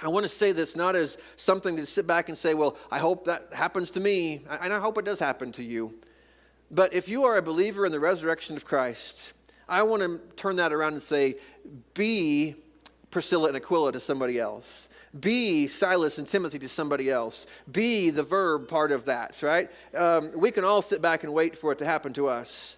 I 0.00 0.08
want 0.08 0.24
to 0.24 0.28
say 0.28 0.50
this 0.50 0.74
not 0.74 0.96
as 0.96 1.16
something 1.36 1.76
to 1.76 1.86
sit 1.86 2.08
back 2.08 2.28
and 2.28 2.36
say, 2.36 2.54
well, 2.54 2.76
I 2.90 2.98
hope 2.98 3.26
that 3.26 3.52
happens 3.52 3.92
to 3.92 4.00
me. 4.00 4.44
And 4.50 4.72
I 4.72 4.80
hope 4.80 4.98
it 4.98 5.04
does 5.04 5.20
happen 5.20 5.52
to 5.52 5.62
you. 5.62 5.94
But 6.72 6.92
if 6.92 7.08
you 7.08 7.24
are 7.24 7.36
a 7.36 7.42
believer 7.42 7.86
in 7.86 7.92
the 7.92 8.00
resurrection 8.00 8.56
of 8.56 8.64
Christ, 8.64 9.34
I 9.70 9.84
want 9.84 10.02
to 10.02 10.20
turn 10.34 10.56
that 10.56 10.72
around 10.72 10.94
and 10.94 11.02
say, 11.02 11.36
be 11.94 12.56
Priscilla 13.10 13.48
and 13.48 13.56
Aquila 13.56 13.92
to 13.92 14.00
somebody 14.00 14.38
else. 14.38 14.88
Be 15.18 15.66
Silas 15.66 16.18
and 16.18 16.26
Timothy 16.26 16.58
to 16.58 16.68
somebody 16.68 17.08
else. 17.08 17.46
Be 17.70 18.10
the 18.10 18.22
verb 18.22 18.68
part 18.68 18.92
of 18.92 19.06
that, 19.06 19.42
right? 19.42 19.70
Um, 19.94 20.32
we 20.36 20.50
can 20.50 20.64
all 20.64 20.82
sit 20.82 21.00
back 21.00 21.24
and 21.24 21.32
wait 21.32 21.56
for 21.56 21.72
it 21.72 21.78
to 21.78 21.86
happen 21.86 22.12
to 22.14 22.28
us. 22.28 22.76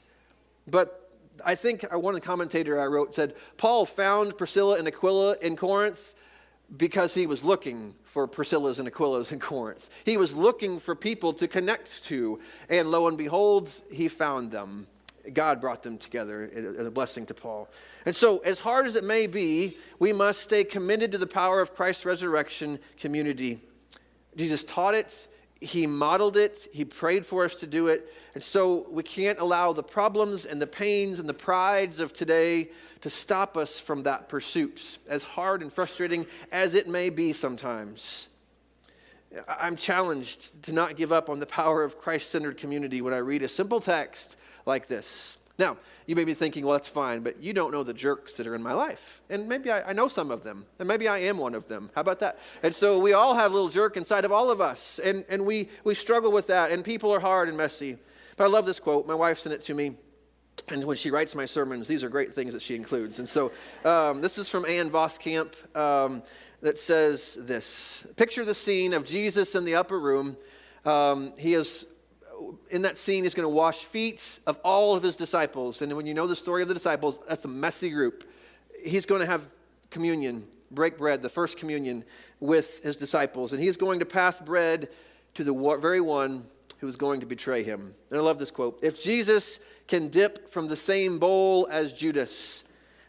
But 0.67 1.11
I 1.45 1.55
think 1.55 1.83
one 1.91 2.15
of 2.15 2.21
the 2.21 2.27
commentator 2.27 2.79
I 2.79 2.87
wrote 2.87 3.15
said 3.15 3.35
Paul 3.57 3.87
found 3.87 4.39
Priscilla 4.39 4.79
and 4.79 4.87
Aquila 4.87 5.37
in 5.41 5.57
Corinth 5.57 6.15
because 6.77 7.15
he 7.15 7.27
was 7.27 7.45
looking 7.45 7.95
for 8.05 8.27
Priscilla's 8.27 8.79
and 8.79 8.89
Aquila's 8.89 9.33
in 9.33 9.41
Corinth. 9.41 9.89
He 10.05 10.17
was 10.17 10.35
looking 10.35 10.79
for 10.79 10.95
people 10.95 11.33
to 11.35 11.49
connect 11.49 12.05
to, 12.05 12.41
and 12.69 12.91
lo 12.91 13.09
and 13.09 13.19
behold, 13.19 13.71
he 13.91 14.09
found 14.09 14.51
them. 14.51 14.87
God 15.33 15.61
brought 15.61 15.83
them 15.83 15.99
together 15.99 16.51
as 16.55 16.87
a 16.87 16.91
blessing 16.91 17.27
to 17.27 17.35
Paul. 17.35 17.69
And 18.05 18.15
so, 18.15 18.39
as 18.39 18.59
hard 18.59 18.87
as 18.87 18.97
it 18.97 19.05
may 19.05 19.27
be, 19.27 19.77
we 19.99 20.13
must 20.13 20.41
stay 20.41 20.65
committed 20.65 21.13
to 21.13 21.19
the 21.19 21.27
power 21.27 21.61
of 21.61 21.75
Christ's 21.75 22.05
resurrection 22.05 22.79
community. 22.99 23.61
Jesus 24.37 24.65
taught 24.65 24.95
it, 24.95 25.29
He 25.61 25.87
modeled 25.87 26.37
it, 26.37 26.67
He 26.73 26.85
prayed 26.85 27.25
for 27.25 27.45
us 27.45 27.55
to 27.57 27.67
do 27.67 27.89
it. 27.89 28.13
And 28.35 28.43
so 28.43 28.87
we 28.91 29.03
can't 29.03 29.39
allow 29.39 29.73
the 29.73 29.83
problems 29.83 30.47
and 30.47 30.61
the 30.61 30.67
pains 30.67 31.19
and 31.19 31.29
the 31.29 31.35
prides 31.35 32.01
of 32.01 32.13
today 32.13 32.71
to 33.03 33.11
stop 33.11 33.57
us 33.57 33.79
from 33.79 34.05
that 34.05 34.29
pursuit, 34.29 34.99
as 35.09 35.23
hard 35.23 35.63
and 35.63 35.73
frustrating 35.73 36.27
as 36.51 36.75
it 36.75 36.89
may 36.89 37.11
be 37.11 37.33
sometimes. 37.33 38.29
I'm 39.49 39.77
challenged 39.77 40.63
to 40.65 40.73
not 40.73 40.97
give 40.97 41.13
up 41.13 41.31
on 41.31 41.39
the 41.39 41.47
power 41.47 41.83
of 41.83 41.99
Christ 41.99 42.31
centered 42.31 42.57
community 42.57 43.01
when 43.01 43.15
I 43.15 43.19
read 43.19 43.43
a 43.43 43.49
simple 43.49 43.81
text 43.81 44.37
like 44.67 44.87
this. 44.87 45.39
Now, 45.59 45.77
you 46.07 46.17
may 46.17 46.25
be 46.25 46.35
thinking, 46.35 46.65
well, 46.65 46.73
that's 46.73 46.89
fine, 46.89 47.21
but 47.21 47.43
you 47.43 47.53
don't 47.53 47.73
know 47.73 47.83
the 47.83 47.93
jerks 47.93 48.37
that 48.37 48.47
are 48.47 48.55
in 48.55 48.63
my 48.63 48.73
life. 48.73 49.21
And 49.29 49.49
maybe 49.49 49.71
I, 49.71 49.91
I, 49.91 49.93
know 49.93 50.09
some 50.09 50.31
of 50.31 50.43
them, 50.43 50.65
and 50.79 50.89
maybe 50.89 51.09
I 51.09 51.19
am 51.19 51.37
one 51.37 51.55
of 51.55 51.69
them. 51.69 51.91
How 51.95 52.01
about 52.01 52.21
that? 52.21 52.39
And 52.63 52.75
so 52.75 52.99
we 52.99 53.13
all 53.13 53.35
have 53.35 53.53
a 53.53 53.55
little 53.55 53.69
jerk 53.69 53.97
inside 53.97 54.25
of 54.25 54.33
all 54.33 54.51
of 54.51 54.61
us, 54.61 54.99
and, 54.99 55.25
and 55.29 55.45
we, 55.45 55.69
we 55.85 55.95
struggle 55.95 56.33
with 56.33 56.47
that, 56.47 56.71
and 56.71 56.83
people 56.83 57.13
are 57.13 57.21
hard 57.21 57.49
and 57.49 57.57
messy. 57.57 57.99
But 58.37 58.45
I 58.45 58.47
love 58.49 58.65
this 58.65 58.81
quote. 58.81 59.07
My 59.07 59.15
wife 59.15 59.39
sent 59.39 59.55
it 59.55 59.61
to 59.63 59.75
me. 59.75 59.97
And 60.69 60.85
when 60.85 60.97
she 60.97 61.11
writes 61.11 61.35
my 61.35 61.45
sermons, 61.45 61.87
these 61.87 62.03
are 62.03 62.09
great 62.09 62.33
things 62.33 62.53
that 62.55 62.63
she 62.63 62.75
includes. 62.75 63.19
And 63.19 63.29
so 63.29 63.53
um, 63.85 64.21
this 64.21 64.39
is 64.39 64.49
from 64.49 64.65
Ann 64.65 64.91
Voskamp 64.91 65.77
um, 65.77 66.23
that 66.61 66.79
says 66.79 67.37
this 67.41 68.07
Picture 68.17 68.45
the 68.45 68.55
scene 68.55 68.95
of 68.95 69.05
Jesus 69.05 69.55
in 69.55 69.65
the 69.65 69.75
upper 69.75 69.99
room. 69.99 70.37
Um, 70.85 71.33
he 71.39 71.55
is 71.55 71.87
in 72.71 72.83
that 72.83 72.97
scene, 72.97 73.25
he's 73.25 73.35
going 73.35 73.49
to 73.49 73.55
wash 73.55 73.85
feet 73.85 74.41
of 74.47 74.59
all 74.65 74.95
of 74.97 75.03
his 75.03 75.17
disciples. 75.17 75.83
And 75.83 75.95
when 75.97 76.07
you 76.07 76.15
know 76.15 76.27
the 76.27 76.37
story 76.37 76.63
of 76.63 76.69
the 76.69 76.75
disciples, 76.75 77.21
that's 77.29 77.45
a 77.45 77.49
messy 77.49 77.91
group. 77.91 78.25
He's 78.85 79.07
going 79.07 79.21
to 79.21 79.27
have 79.27 79.47
communion, 79.91 80.47
break 80.71 80.99
bread, 80.99 81.23
the 81.23 81.29
first 81.29 81.59
communion 81.59 82.05
with 82.41 82.83
his 82.83 82.97
disciples. 82.97 83.53
And 83.53 83.63
he's 83.63 83.77
going 83.77 84.01
to 84.01 84.07
pass 84.07 84.41
bread 84.41 84.89
to 85.35 85.45
the 85.45 85.77
very 85.81 86.01
one 86.01 86.45
who 86.81 86.87
is 86.87 86.97
going 86.97 87.21
to 87.21 87.27
betray 87.27 87.63
him. 87.63 87.95
And 88.11 88.19
I 88.19 88.23
love 88.23 88.39
this 88.39 88.51
quote 88.51 88.79
If 88.83 89.01
Jesus 89.01 89.61
can 89.87 90.09
dip 90.09 90.49
from 90.49 90.69
the 90.69 90.77
same 90.77 91.19
bowl 91.19 91.69
as 91.71 91.93
Judas, 91.93 92.65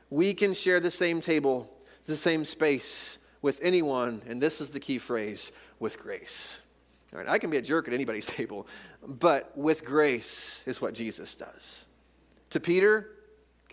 we 0.10 0.34
can 0.34 0.54
share 0.54 0.80
the 0.80 0.92
same 0.92 1.22
table, 1.22 1.72
the 2.06 2.18
same 2.18 2.46
space 2.46 3.18
with 3.42 3.60
anyone. 3.64 4.22
And 4.28 4.42
this 4.42 4.62
is 4.62 4.70
the 4.70 4.80
key 4.80 5.00
phrase 5.00 5.52
with 5.80 6.00
grace. 6.00 6.60
All 7.14 7.20
right, 7.20 7.30
I 7.30 7.38
can 7.38 7.50
be 7.50 7.58
a 7.58 7.62
jerk 7.62 7.88
at 7.88 7.94
anybody's 7.94 8.26
table, 8.40 8.68
but 9.06 9.56
with 9.58 9.86
grace 9.86 10.64
is 10.66 10.82
what 10.82 10.94
Jesus 10.94 11.36
does. 11.36 11.86
To 12.50 12.60
Peter, 12.60 13.14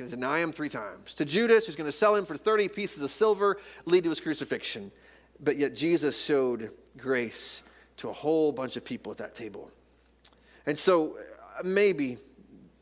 going 0.00 0.11
to 0.11 0.16
deny 0.16 0.38
him 0.38 0.50
three 0.50 0.68
times. 0.68 1.14
To 1.14 1.24
Judas, 1.24 1.66
he's 1.66 1.76
going 1.76 1.88
to 1.88 1.92
sell 1.92 2.16
him 2.16 2.24
for 2.24 2.37
30 2.37 2.68
pieces 2.68 3.03
of 3.03 3.11
silver, 3.11 3.59
lead 3.85 4.05
to 4.05 4.09
his 4.09 4.20
crucifixion. 4.20 4.90
But 5.40 5.57
yet 5.57 5.74
Jesus 5.74 6.22
showed 6.22 6.70
grace 6.96 7.62
to 7.98 8.09
a 8.09 8.12
whole 8.12 8.50
bunch 8.50 8.76
of 8.76 8.85
people 8.85 9.12
at 9.12 9.18
that 9.18 9.35
table. 9.35 9.70
And 10.66 10.79
so 10.79 11.18
uh, 11.59 11.62
maybe 11.64 12.16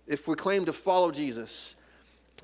if 0.07 0.29
we 0.29 0.37
claim 0.37 0.65
to 0.67 0.73
follow 0.73 1.11
Jesus, 1.11 1.75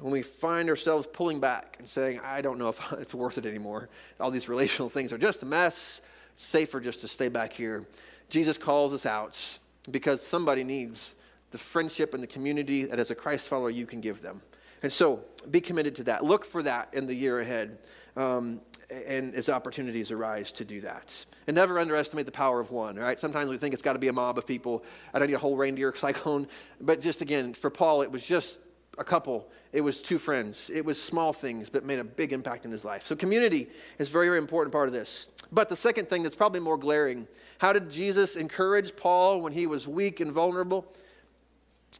when 0.00 0.12
we 0.12 0.22
find 0.22 0.68
ourselves 0.68 1.06
pulling 1.06 1.38
back 1.38 1.76
and 1.78 1.88
saying, 1.88 2.20
I 2.24 2.40
don't 2.40 2.58
know 2.58 2.68
if 2.68 2.92
it's 2.98 3.14
worth 3.14 3.38
it 3.38 3.46
anymore, 3.46 3.88
all 4.18 4.30
these 4.30 4.48
relational 4.48 4.88
things 4.88 5.12
are 5.12 5.18
just 5.18 5.42
a 5.44 5.46
mess, 5.46 6.00
safer 6.34 6.80
just 6.80 7.00
to 7.02 7.08
stay 7.08 7.28
back 7.28 7.52
here. 7.52 7.86
Jesus 8.28 8.58
calls 8.58 8.92
us 8.92 9.06
out 9.06 9.58
because 9.90 10.20
somebody 10.24 10.64
needs 10.64 11.16
the 11.50 11.58
friendship 11.58 12.14
and 12.14 12.22
the 12.22 12.26
community 12.26 12.84
that 12.84 12.98
as 12.98 13.10
a 13.10 13.14
Christ 13.14 13.48
follower 13.48 13.70
you 13.70 13.86
can 13.86 14.00
give 14.00 14.20
them. 14.20 14.42
And 14.82 14.92
so 14.92 15.24
be 15.50 15.60
committed 15.60 15.94
to 15.96 16.04
that. 16.04 16.24
Look 16.24 16.44
for 16.44 16.62
that 16.62 16.90
in 16.92 17.06
the 17.06 17.14
year 17.14 17.40
ahead. 17.40 17.78
Um, 18.16 18.60
and 18.90 19.34
as 19.34 19.48
opportunities 19.48 20.12
arise 20.12 20.52
to 20.52 20.64
do 20.64 20.80
that. 20.82 21.24
And 21.46 21.54
never 21.54 21.78
underestimate 21.78 22.26
the 22.26 22.32
power 22.32 22.60
of 22.60 22.70
one, 22.70 22.96
right? 22.96 23.18
Sometimes 23.18 23.50
we 23.50 23.56
think 23.56 23.72
it's 23.72 23.82
got 23.82 23.94
to 23.94 23.98
be 23.98 24.08
a 24.08 24.12
mob 24.12 24.38
of 24.38 24.46
people. 24.46 24.84
I 25.12 25.18
don't 25.18 25.28
need 25.28 25.34
a 25.34 25.38
whole 25.38 25.56
reindeer 25.56 25.94
cyclone. 25.96 26.46
But 26.80 27.00
just 27.00 27.22
again, 27.22 27.54
for 27.54 27.70
Paul, 27.70 28.02
it 28.02 28.10
was 28.10 28.26
just 28.26 28.60
a 28.98 29.04
couple. 29.04 29.48
It 29.72 29.80
was 29.80 30.00
two 30.00 30.18
friends. 30.18 30.70
It 30.72 30.84
was 30.84 31.02
small 31.02 31.32
things, 31.32 31.68
but 31.68 31.84
made 31.84 31.98
a 31.98 32.04
big 32.04 32.32
impact 32.32 32.64
in 32.64 32.70
his 32.70 32.84
life. 32.84 33.04
So 33.04 33.16
community 33.16 33.68
is 33.98 34.08
a 34.08 34.12
very, 34.12 34.26
very 34.26 34.38
important 34.38 34.72
part 34.72 34.88
of 34.88 34.94
this. 34.94 35.30
But 35.50 35.68
the 35.68 35.76
second 35.76 36.08
thing 36.08 36.22
that's 36.22 36.36
probably 36.36 36.60
more 36.60 36.78
glaring 36.78 37.26
how 37.58 37.72
did 37.72 37.90
Jesus 37.90 38.36
encourage 38.36 38.96
Paul 38.96 39.40
when 39.40 39.52
he 39.52 39.66
was 39.66 39.88
weak 39.88 40.20
and 40.20 40.32
vulnerable? 40.32 40.84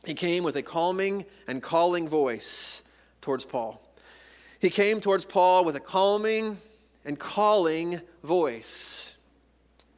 He 0.04 0.12
came 0.12 0.42
with 0.42 0.56
a 0.56 0.62
calming 0.62 1.24
and 1.46 1.62
calling 1.62 2.08
voice 2.08 2.82
towards 3.20 3.44
Paul. 3.44 3.80
He 4.60 4.68
came 4.68 5.00
towards 5.00 5.24
Paul 5.24 5.64
with 5.64 5.76
a 5.76 5.80
calming 5.80 6.58
and 7.04 7.18
calling 7.18 8.00
voice. 8.22 9.16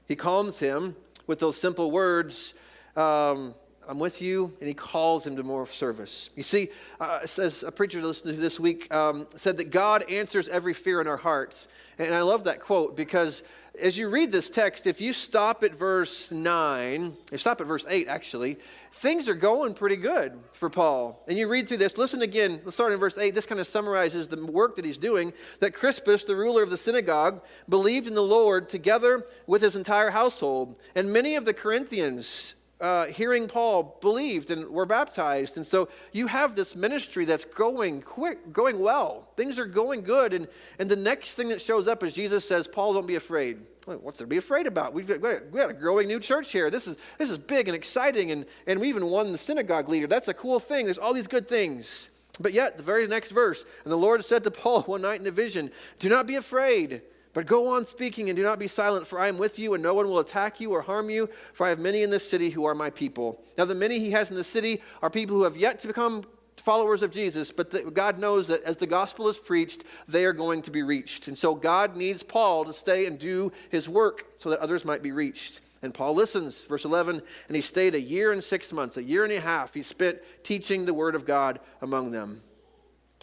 He 0.06 0.14
calms 0.14 0.58
him 0.58 0.94
with 1.26 1.38
those 1.38 1.56
simple 1.56 1.90
words. 1.90 2.54
Um, 2.94 3.54
I'm 3.88 3.98
with 3.98 4.20
you, 4.20 4.52
and 4.60 4.68
he 4.68 4.74
calls 4.74 5.26
him 5.26 5.36
to 5.36 5.42
more 5.42 5.66
service. 5.66 6.30
You 6.34 6.42
see, 6.42 6.68
uh, 7.00 7.26
says 7.26 7.62
a 7.62 7.70
preacher 7.70 8.02
listened 8.02 8.34
to 8.34 8.40
this 8.40 8.58
week 8.58 8.92
um, 8.92 9.26
said 9.36 9.56
that 9.58 9.70
God 9.70 10.10
answers 10.10 10.48
every 10.48 10.74
fear 10.74 11.00
in 11.00 11.06
our 11.06 11.16
hearts, 11.16 11.68
and 11.98 12.14
I 12.14 12.22
love 12.22 12.44
that 12.44 12.60
quote 12.60 12.96
because 12.96 13.42
as 13.80 13.98
you 13.98 14.08
read 14.08 14.32
this 14.32 14.50
text, 14.50 14.86
if 14.86 15.00
you 15.00 15.12
stop 15.12 15.62
at 15.62 15.74
verse 15.74 16.32
9, 16.32 17.16
you 17.30 17.38
stop 17.38 17.60
at 17.60 17.66
verse 17.66 17.86
8 17.88 18.08
actually, 18.08 18.56
things 18.92 19.28
are 19.28 19.34
going 19.34 19.74
pretty 19.74 19.96
good 19.96 20.38
for 20.52 20.70
Paul. 20.70 21.22
And 21.28 21.38
you 21.38 21.48
read 21.48 21.68
through 21.68 21.78
this, 21.78 21.98
listen 21.98 22.22
again, 22.22 22.60
let's 22.64 22.76
start 22.76 22.92
in 22.92 22.98
verse 22.98 23.18
8. 23.18 23.34
This 23.34 23.46
kind 23.46 23.60
of 23.60 23.66
summarizes 23.66 24.28
the 24.28 24.44
work 24.44 24.76
that 24.76 24.84
he's 24.84 24.98
doing. 24.98 25.32
That 25.60 25.74
Crispus, 25.74 26.24
the 26.24 26.36
ruler 26.36 26.62
of 26.62 26.70
the 26.70 26.78
synagogue, 26.78 27.42
believed 27.68 28.06
in 28.06 28.14
the 28.14 28.22
Lord 28.22 28.68
together 28.68 29.26
with 29.46 29.62
his 29.62 29.76
entire 29.76 30.10
household. 30.10 30.78
And 30.94 31.12
many 31.12 31.34
of 31.34 31.44
the 31.44 31.54
Corinthians 31.54 32.55
uh, 32.80 33.06
hearing 33.06 33.48
Paul 33.48 33.98
believed 34.00 34.50
and 34.50 34.68
were 34.68 34.86
baptized. 34.86 35.56
And 35.56 35.66
so 35.66 35.88
you 36.12 36.26
have 36.26 36.54
this 36.54 36.76
ministry 36.76 37.24
that's 37.24 37.44
going 37.44 38.02
quick, 38.02 38.52
going 38.52 38.78
well. 38.78 39.28
Things 39.36 39.58
are 39.58 39.66
going 39.66 40.02
good. 40.02 40.34
And, 40.34 40.46
and 40.78 40.90
the 40.90 40.96
next 40.96 41.34
thing 41.34 41.48
that 41.48 41.60
shows 41.60 41.88
up 41.88 42.02
is 42.02 42.14
Jesus 42.14 42.46
says, 42.46 42.68
Paul, 42.68 42.94
don't 42.94 43.06
be 43.06 43.16
afraid. 43.16 43.58
What's 43.86 44.18
there 44.18 44.26
to 44.26 44.28
be 44.28 44.36
afraid 44.36 44.66
about? 44.66 44.92
We've 44.92 45.06
got, 45.06 45.22
we 45.22 45.58
got 45.58 45.70
a 45.70 45.74
growing 45.74 46.08
new 46.08 46.18
church 46.18 46.50
here. 46.50 46.70
This 46.70 46.88
is, 46.88 46.96
this 47.18 47.30
is 47.30 47.38
big 47.38 47.68
and 47.68 47.74
exciting. 47.74 48.32
And, 48.32 48.44
and 48.66 48.80
we 48.80 48.88
even 48.88 49.06
won 49.06 49.32
the 49.32 49.38
synagogue 49.38 49.88
leader. 49.88 50.06
That's 50.08 50.28
a 50.28 50.34
cool 50.34 50.58
thing. 50.58 50.84
There's 50.84 50.98
all 50.98 51.14
these 51.14 51.28
good 51.28 51.48
things. 51.48 52.10
But 52.40 52.52
yet, 52.52 52.76
the 52.76 52.82
very 52.82 53.06
next 53.06 53.30
verse, 53.30 53.64
and 53.84 53.92
the 53.92 53.96
Lord 53.96 54.22
said 54.24 54.44
to 54.44 54.50
Paul 54.50 54.82
one 54.86 55.02
night 55.02 55.20
in 55.20 55.26
a 55.26 55.30
vision, 55.30 55.70
Do 55.98 56.08
not 56.08 56.26
be 56.26 56.34
afraid. 56.34 57.02
But 57.36 57.44
go 57.44 57.68
on 57.68 57.84
speaking 57.84 58.30
and 58.30 58.36
do 58.36 58.42
not 58.42 58.58
be 58.58 58.66
silent, 58.66 59.06
for 59.06 59.20
I 59.20 59.28
am 59.28 59.36
with 59.36 59.58
you, 59.58 59.74
and 59.74 59.82
no 59.82 59.92
one 59.92 60.08
will 60.08 60.20
attack 60.20 60.58
you 60.58 60.72
or 60.72 60.80
harm 60.80 61.10
you, 61.10 61.28
for 61.52 61.66
I 61.66 61.68
have 61.68 61.78
many 61.78 62.02
in 62.02 62.08
this 62.08 62.26
city 62.26 62.48
who 62.48 62.64
are 62.64 62.74
my 62.74 62.88
people. 62.88 63.44
Now, 63.58 63.66
the 63.66 63.74
many 63.74 63.98
he 63.98 64.12
has 64.12 64.30
in 64.30 64.36
the 64.36 64.42
city 64.42 64.80
are 65.02 65.10
people 65.10 65.36
who 65.36 65.42
have 65.42 65.54
yet 65.54 65.78
to 65.80 65.86
become 65.86 66.24
followers 66.56 67.02
of 67.02 67.10
Jesus, 67.10 67.52
but 67.52 67.70
the, 67.70 67.90
God 67.90 68.18
knows 68.18 68.48
that 68.48 68.62
as 68.62 68.78
the 68.78 68.86
gospel 68.86 69.28
is 69.28 69.36
preached, 69.36 69.84
they 70.08 70.24
are 70.24 70.32
going 70.32 70.62
to 70.62 70.70
be 70.70 70.82
reached. 70.82 71.28
And 71.28 71.36
so 71.36 71.54
God 71.54 71.94
needs 71.94 72.22
Paul 72.22 72.64
to 72.64 72.72
stay 72.72 73.04
and 73.04 73.18
do 73.18 73.52
his 73.68 73.86
work 73.86 74.24
so 74.38 74.48
that 74.48 74.60
others 74.60 74.86
might 74.86 75.02
be 75.02 75.12
reached. 75.12 75.60
And 75.82 75.92
Paul 75.92 76.14
listens, 76.14 76.64
verse 76.64 76.86
11, 76.86 77.20
and 77.48 77.54
he 77.54 77.60
stayed 77.60 77.94
a 77.94 78.00
year 78.00 78.32
and 78.32 78.42
six 78.42 78.72
months, 78.72 78.96
a 78.96 79.02
year 79.02 79.24
and 79.24 79.32
a 79.34 79.42
half, 79.42 79.74
he 79.74 79.82
spent 79.82 80.20
teaching 80.42 80.86
the 80.86 80.94
word 80.94 81.14
of 81.14 81.26
God 81.26 81.60
among 81.82 82.12
them. 82.12 82.40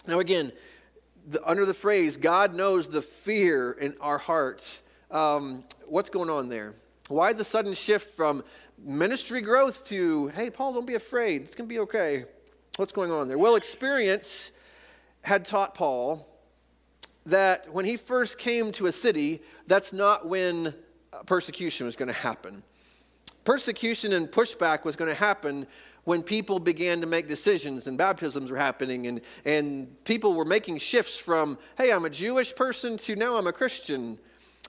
Now, 0.06 0.20
again, 0.20 0.52
the, 1.28 1.48
under 1.48 1.66
the 1.66 1.74
phrase, 1.74 2.18
God 2.18 2.54
knows 2.54 2.88
the 2.88 3.02
fear 3.02 3.72
in 3.72 3.96
our 4.02 4.18
hearts, 4.18 4.84
um, 5.12 5.64
what's 5.88 6.10
going 6.10 6.30
on 6.30 6.50
there? 6.50 6.74
Why 7.08 7.34
the 7.34 7.44
sudden 7.44 7.74
shift 7.74 8.16
from 8.16 8.44
ministry 8.78 9.42
growth 9.42 9.86
to, 9.86 10.28
hey, 10.30 10.50
Paul, 10.50 10.74
don't 10.74 10.88
be 10.88 10.96
afraid. 10.96 11.44
It's 11.44 11.56
going 11.56 11.68
to 11.68 11.74
be 11.74 11.80
okay. 11.80 12.26
What's 12.78 12.94
going 12.94 13.12
on 13.12 13.28
there? 13.28 13.38
Well, 13.38 13.56
experience 13.56 14.52
had 15.22 15.46
taught 15.46 15.76
Paul 15.76 16.28
that 17.26 17.72
when 17.72 17.86
he 17.86 17.96
first 17.96 18.38
came 18.38 18.72
to 18.74 18.88
a 18.88 18.92
city, 18.92 19.42
that's 19.68 19.94
not 19.94 20.28
when 20.28 20.74
persecution 21.26 21.86
was 21.86 21.96
going 21.96 22.08
to 22.08 22.14
happen. 22.14 22.64
Persecution 23.46 24.14
and 24.14 24.28
pushback 24.30 24.84
was 24.84 24.96
going 24.96 25.10
to 25.10 25.16
happen 25.16 25.68
when 26.06 26.22
people 26.22 26.60
began 26.60 27.02
to 27.02 27.08
make 27.08 27.28
decisions 27.28 27.88
and 27.88 27.98
baptisms 27.98 28.52
were 28.52 28.58
happening 28.58 29.08
and, 29.08 29.22
and 29.46 30.04
people 30.04 30.34
were 30.34 30.46
making 30.46 30.78
shifts 30.78 31.18
from, 31.18 31.58
hey, 31.78 31.92
I'm 31.92 32.06
a 32.06 32.10
Jewish 32.10 32.54
person 32.56 32.98
to 32.98 33.16
now 33.16 33.38
I'm 33.38 33.48
a 33.48 33.54
Christian. 33.54 34.18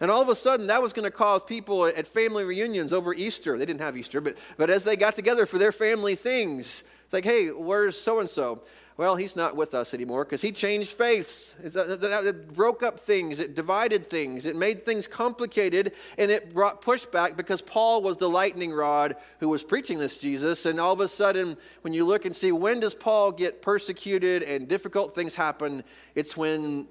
And 0.01 0.11
all 0.11 0.21
of 0.21 0.29
a 0.29 0.35
sudden, 0.35 0.69
that 0.69 0.83
was 0.83 0.93
going 0.93 1.05
to 1.05 1.11
cause 1.11 1.45
people 1.45 1.87
at 1.87 2.07
family 2.07 2.45
reunions 2.45 2.93
over 2.93 3.15
Easter. 3.15 3.57
They 3.59 3.67
didn't 3.67 3.81
have 3.81 3.97
Easter, 3.97 4.21
but, 4.21 4.37
but 4.57 4.71
as 4.71 4.85
they 4.85 4.97
got 4.97 5.15
together 5.15 5.47
for 5.47 5.59
their 5.59 5.73
family 5.73 6.15
things, 6.15 6.85
it's 7.05 7.13
like, 7.13 7.25
hey, 7.25 7.49
where's 7.49 7.99
so 7.99 8.21
and 8.21 8.29
so? 8.29 8.63
Well, 8.97 9.17
he's 9.17 9.35
not 9.35 9.57
with 9.57 9.75
us 9.75 9.93
anymore 9.93 10.25
because 10.25 10.41
he 10.41 10.53
changed 10.53 10.93
faiths. 10.93 11.57
Uh, 11.65 11.99
it 12.25 12.55
broke 12.55 12.85
up 12.85 13.01
things, 13.01 13.41
it 13.41 13.57
divided 13.57 14.09
things, 14.09 14.47
it 14.47 14.55
made 14.55 14.85
things 14.85 15.09
complicated, 15.09 15.93
and 16.17 16.31
it 16.31 16.55
brought 16.55 16.81
pushback 16.81 17.37
because 17.37 17.61
Paul 17.61 18.03
was 18.03 18.19
the 18.19 18.29
lightning 18.29 18.73
rod 18.73 19.17
who 19.41 19.49
was 19.49 19.65
preaching 19.65 19.99
this 19.99 20.19
Jesus. 20.19 20.65
And 20.65 20.79
all 20.79 20.93
of 20.93 21.01
a 21.01 21.09
sudden, 21.09 21.57
when 21.83 21.93
you 21.93 22.05
look 22.05 22.25
and 22.25 22.37
see 22.37 22.53
when 22.53 22.79
does 22.79 22.95
Paul 22.95 23.33
get 23.33 23.63
persecuted 23.63 24.45
and 24.45 24.69
difficult 24.69 25.13
things 25.13 25.35
happen, 25.35 25.83
it's 26.15 26.37
when 26.37 26.87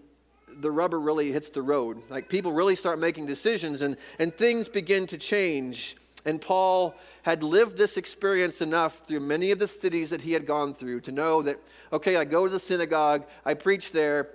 the 0.59 0.71
rubber 0.71 0.99
really 0.99 1.31
hits 1.31 1.49
the 1.49 1.61
road. 1.61 2.01
Like 2.09 2.27
people 2.27 2.51
really 2.51 2.75
start 2.75 2.99
making 2.99 3.27
decisions 3.27 3.81
and, 3.81 3.95
and 4.19 4.35
things 4.35 4.67
begin 4.67 5.07
to 5.07 5.17
change. 5.17 5.95
And 6.25 6.39
Paul 6.39 6.95
had 7.23 7.43
lived 7.43 7.77
this 7.77 7.97
experience 7.97 8.61
enough 8.61 8.99
through 8.99 9.19
many 9.19 9.51
of 9.51 9.59
the 9.59 9.67
cities 9.67 10.09
that 10.11 10.21
he 10.21 10.33
had 10.33 10.45
gone 10.45 10.73
through 10.73 11.01
to 11.01 11.11
know 11.11 11.41
that, 11.41 11.59
okay, 11.91 12.15
I 12.15 12.23
go 12.23 12.45
to 12.45 12.51
the 12.51 12.59
synagogue, 12.59 13.25
I 13.45 13.53
preach 13.55 13.91
there, 13.91 14.29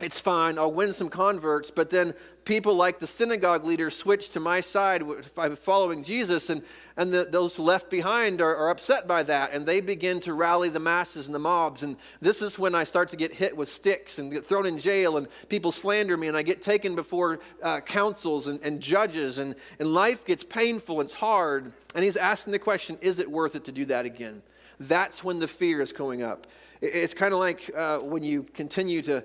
it's 0.00 0.20
fine, 0.20 0.58
I'll 0.58 0.72
win 0.72 0.92
some 0.92 1.08
converts, 1.08 1.70
but 1.70 1.88
then 1.88 2.14
people 2.44 2.74
like 2.74 2.98
the 2.98 3.06
synagogue 3.06 3.64
leaders 3.64 3.96
switch 3.96 4.30
to 4.30 4.40
my 4.40 4.60
side 4.60 5.02
by 5.34 5.48
following 5.50 6.02
Jesus, 6.02 6.50
and, 6.50 6.62
and 6.96 7.12
the, 7.12 7.24
those 7.30 7.58
left 7.58 7.90
behind 7.90 8.40
are, 8.40 8.56
are, 8.56 8.70
upset 8.70 9.06
by 9.06 9.22
that, 9.22 9.52
and 9.52 9.64
they 9.64 9.80
begin 9.80 10.20
to 10.20 10.34
rally 10.34 10.68
the 10.68 10.80
masses 10.80 11.26
and 11.26 11.34
the 11.34 11.38
mobs. 11.38 11.84
And 11.84 11.96
this 12.20 12.42
is 12.42 12.58
when 12.58 12.74
I 12.74 12.84
start 12.84 13.08
to 13.10 13.16
get 13.16 13.32
hit 13.32 13.56
with 13.56 13.68
sticks 13.68 14.18
and 14.18 14.32
get 14.32 14.44
thrown 14.44 14.66
in 14.66 14.78
jail, 14.78 15.16
and 15.16 15.28
people 15.48 15.70
slander 15.70 16.16
me, 16.16 16.26
and 16.26 16.36
I 16.36 16.42
get 16.42 16.60
taken 16.60 16.94
before 16.96 17.38
uh, 17.62 17.80
councils 17.80 18.46
and, 18.48 18.60
and 18.62 18.80
judges, 18.80 19.38
and, 19.38 19.54
and 19.78 19.94
life 19.94 20.24
gets 20.24 20.44
painful, 20.44 21.00
it's 21.00 21.14
hard. 21.14 21.72
And 21.94 22.04
he's 22.04 22.16
asking 22.16 22.52
the 22.52 22.58
question 22.58 22.98
is 23.00 23.20
it 23.20 23.30
worth 23.30 23.54
it 23.54 23.64
to 23.64 23.72
do 23.72 23.84
that 23.86 24.06
again? 24.06 24.42
That's 24.80 25.22
when 25.22 25.38
the 25.38 25.48
fear 25.48 25.80
is 25.80 25.92
coming 25.92 26.22
up. 26.22 26.48
It's 26.80 27.14
kind 27.14 27.32
of 27.32 27.40
like 27.40 27.70
uh, 27.74 28.00
when 28.00 28.22
you 28.22 28.42
continue 28.42 29.00
to 29.02 29.24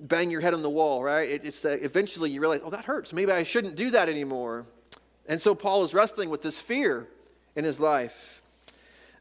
bang 0.00 0.30
your 0.30 0.40
head 0.40 0.54
on 0.54 0.62
the 0.62 0.70
wall, 0.70 1.02
right? 1.02 1.28
It, 1.28 1.44
it's 1.44 1.64
uh, 1.64 1.76
eventually 1.80 2.30
you 2.30 2.40
realize, 2.40 2.60
oh, 2.64 2.70
that 2.70 2.84
hurts. 2.84 3.12
Maybe 3.12 3.32
I 3.32 3.42
shouldn't 3.42 3.76
do 3.76 3.90
that 3.90 4.08
anymore. 4.08 4.66
And 5.26 5.40
so 5.40 5.54
Paul 5.54 5.84
is 5.84 5.94
wrestling 5.94 6.30
with 6.30 6.42
this 6.42 6.60
fear 6.60 7.06
in 7.54 7.64
his 7.64 7.78
life. 7.78 8.42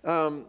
Um, 0.04 0.46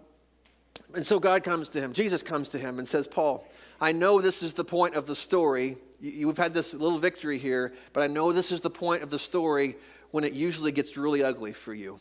and 0.94 1.04
so 1.04 1.18
God 1.18 1.42
comes 1.42 1.68
to 1.70 1.80
him, 1.80 1.92
Jesus 1.92 2.22
comes 2.22 2.48
to 2.50 2.58
him 2.58 2.78
and 2.78 2.86
says, 2.86 3.06
Paul, 3.06 3.46
I 3.80 3.92
know 3.92 4.20
this 4.20 4.42
is 4.42 4.54
the 4.54 4.64
point 4.64 4.94
of 4.94 5.06
the 5.06 5.16
story. 5.16 5.76
You, 6.00 6.28
have 6.28 6.38
had 6.38 6.54
this 6.54 6.74
little 6.74 6.98
victory 6.98 7.38
here, 7.38 7.74
but 7.92 8.02
I 8.02 8.06
know 8.06 8.32
this 8.32 8.52
is 8.52 8.60
the 8.60 8.70
point 8.70 9.02
of 9.02 9.10
the 9.10 9.18
story 9.18 9.76
when 10.10 10.24
it 10.24 10.32
usually 10.32 10.72
gets 10.72 10.96
really 10.96 11.22
ugly 11.22 11.52
for 11.52 11.74
you. 11.74 11.98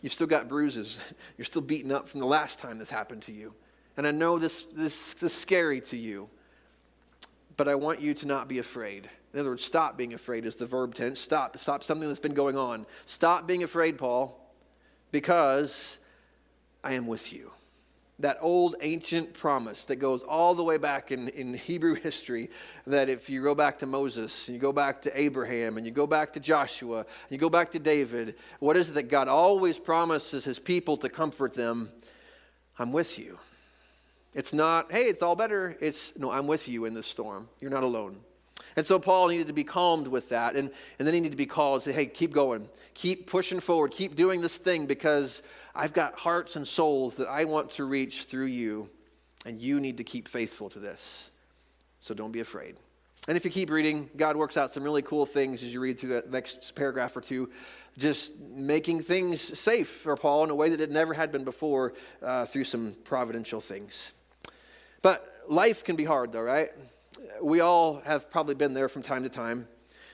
You've 0.00 0.12
still 0.12 0.26
got 0.26 0.48
bruises. 0.48 1.00
You're 1.38 1.44
still 1.44 1.62
beaten 1.62 1.92
up 1.92 2.08
from 2.08 2.20
the 2.20 2.26
last 2.26 2.60
time 2.60 2.78
this 2.78 2.90
happened 2.90 3.22
to 3.22 3.32
you. 3.32 3.52
And 3.96 4.06
I 4.06 4.10
know 4.10 4.38
this, 4.38 4.64
this, 4.64 5.14
this 5.14 5.22
is 5.24 5.32
scary 5.32 5.80
to 5.82 5.96
you 5.96 6.30
but 7.56 7.68
I 7.68 7.74
want 7.74 8.00
you 8.00 8.14
to 8.14 8.26
not 8.26 8.48
be 8.48 8.58
afraid. 8.58 9.08
In 9.32 9.40
other 9.40 9.50
words, 9.50 9.64
stop 9.64 9.96
being 9.96 10.14
afraid 10.14 10.44
is 10.44 10.56
the 10.56 10.66
verb 10.66 10.94
tense. 10.94 11.20
Stop. 11.20 11.56
Stop 11.56 11.82
something 11.82 12.08
that's 12.08 12.20
been 12.20 12.34
going 12.34 12.56
on. 12.56 12.86
Stop 13.06 13.46
being 13.46 13.62
afraid, 13.62 13.98
Paul, 13.98 14.38
because 15.10 15.98
I 16.84 16.92
am 16.92 17.06
with 17.06 17.32
you. 17.32 17.50
That 18.18 18.38
old 18.40 18.76
ancient 18.82 19.32
promise 19.32 19.84
that 19.86 19.96
goes 19.96 20.22
all 20.22 20.54
the 20.54 20.62
way 20.62 20.76
back 20.76 21.10
in, 21.10 21.28
in 21.30 21.54
Hebrew 21.54 21.94
history 21.94 22.50
that 22.86 23.08
if 23.08 23.30
you 23.30 23.42
go 23.42 23.54
back 23.54 23.78
to 23.78 23.86
Moses, 23.86 24.48
and 24.48 24.54
you 24.54 24.60
go 24.60 24.72
back 24.72 25.02
to 25.02 25.20
Abraham, 25.20 25.76
and 25.76 25.86
you 25.86 25.92
go 25.92 26.06
back 26.06 26.34
to 26.34 26.40
Joshua, 26.40 26.98
and 26.98 27.30
you 27.30 27.38
go 27.38 27.50
back 27.50 27.70
to 27.70 27.78
David, 27.78 28.36
what 28.60 28.76
is 28.76 28.90
it 28.90 28.94
that 28.94 29.08
God 29.08 29.28
always 29.28 29.78
promises 29.78 30.44
his 30.44 30.58
people 30.58 30.96
to 30.98 31.08
comfort 31.08 31.54
them? 31.54 31.90
I'm 32.78 32.92
with 32.92 33.18
you. 33.18 33.38
It's 34.34 34.52
not, 34.52 34.90
hey, 34.90 35.04
it's 35.04 35.22
all 35.22 35.36
better. 35.36 35.76
It's, 35.80 36.18
no, 36.18 36.30
I'm 36.30 36.46
with 36.46 36.68
you 36.68 36.86
in 36.86 36.94
this 36.94 37.06
storm. 37.06 37.48
You're 37.60 37.70
not 37.70 37.82
alone. 37.82 38.18
And 38.76 38.86
so 38.86 38.98
Paul 38.98 39.28
needed 39.28 39.48
to 39.48 39.52
be 39.52 39.64
calmed 39.64 40.06
with 40.06 40.30
that. 40.30 40.56
And, 40.56 40.70
and 40.98 41.06
then 41.06 41.12
he 41.14 41.20
needed 41.20 41.32
to 41.32 41.36
be 41.36 41.46
called 41.46 41.76
and 41.76 41.82
say, 41.82 41.92
hey, 41.92 42.06
keep 42.06 42.32
going. 42.32 42.68
Keep 42.94 43.26
pushing 43.26 43.60
forward. 43.60 43.90
Keep 43.90 44.16
doing 44.16 44.40
this 44.40 44.56
thing 44.56 44.86
because 44.86 45.42
I've 45.74 45.92
got 45.92 46.18
hearts 46.18 46.56
and 46.56 46.66
souls 46.66 47.16
that 47.16 47.28
I 47.28 47.44
want 47.44 47.70
to 47.70 47.84
reach 47.84 48.24
through 48.24 48.46
you. 48.46 48.88
And 49.44 49.60
you 49.60 49.80
need 49.80 49.98
to 49.98 50.04
keep 50.04 50.28
faithful 50.28 50.70
to 50.70 50.78
this. 50.78 51.30
So 52.00 52.14
don't 52.14 52.32
be 52.32 52.40
afraid. 52.40 52.76
And 53.28 53.36
if 53.36 53.44
you 53.44 53.50
keep 53.50 53.70
reading, 53.70 54.08
God 54.16 54.36
works 54.36 54.56
out 54.56 54.70
some 54.70 54.82
really 54.82 55.02
cool 55.02 55.26
things 55.26 55.62
as 55.62 55.72
you 55.72 55.80
read 55.80 56.00
through 56.00 56.20
the 56.20 56.24
next 56.30 56.74
paragraph 56.74 57.16
or 57.16 57.20
two, 57.20 57.50
just 57.96 58.40
making 58.40 59.02
things 59.02 59.40
safe 59.40 59.88
for 59.88 60.16
Paul 60.16 60.44
in 60.44 60.50
a 60.50 60.54
way 60.54 60.70
that 60.70 60.80
it 60.80 60.90
never 60.90 61.14
had 61.14 61.30
been 61.30 61.44
before 61.44 61.92
uh, 62.22 62.46
through 62.46 62.64
some 62.64 62.96
providential 63.04 63.60
things. 63.60 64.14
But 65.02 65.28
life 65.48 65.84
can 65.84 65.96
be 65.96 66.04
hard, 66.04 66.32
though, 66.32 66.42
right? 66.42 66.70
We 67.42 67.60
all 67.60 68.00
have 68.04 68.30
probably 68.30 68.54
been 68.54 68.72
there 68.72 68.88
from 68.88 69.02
time 69.02 69.24
to 69.24 69.28
time. 69.28 69.66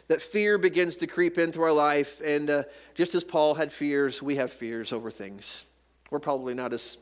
That 0.08 0.22
fear 0.22 0.56
begins 0.56 0.96
to 0.96 1.06
creep 1.06 1.36
into 1.36 1.60
our 1.62 1.72
life, 1.72 2.22
and 2.24 2.48
uh, 2.48 2.62
just 2.94 3.14
as 3.14 3.24
Paul 3.24 3.54
had 3.54 3.70
fears, 3.70 4.22
we 4.22 4.36
have 4.36 4.50
fears 4.50 4.92
over 4.92 5.10
things. 5.10 5.66
We're 6.10 6.18
probably 6.18 6.54
not 6.54 6.72
as 6.72 6.96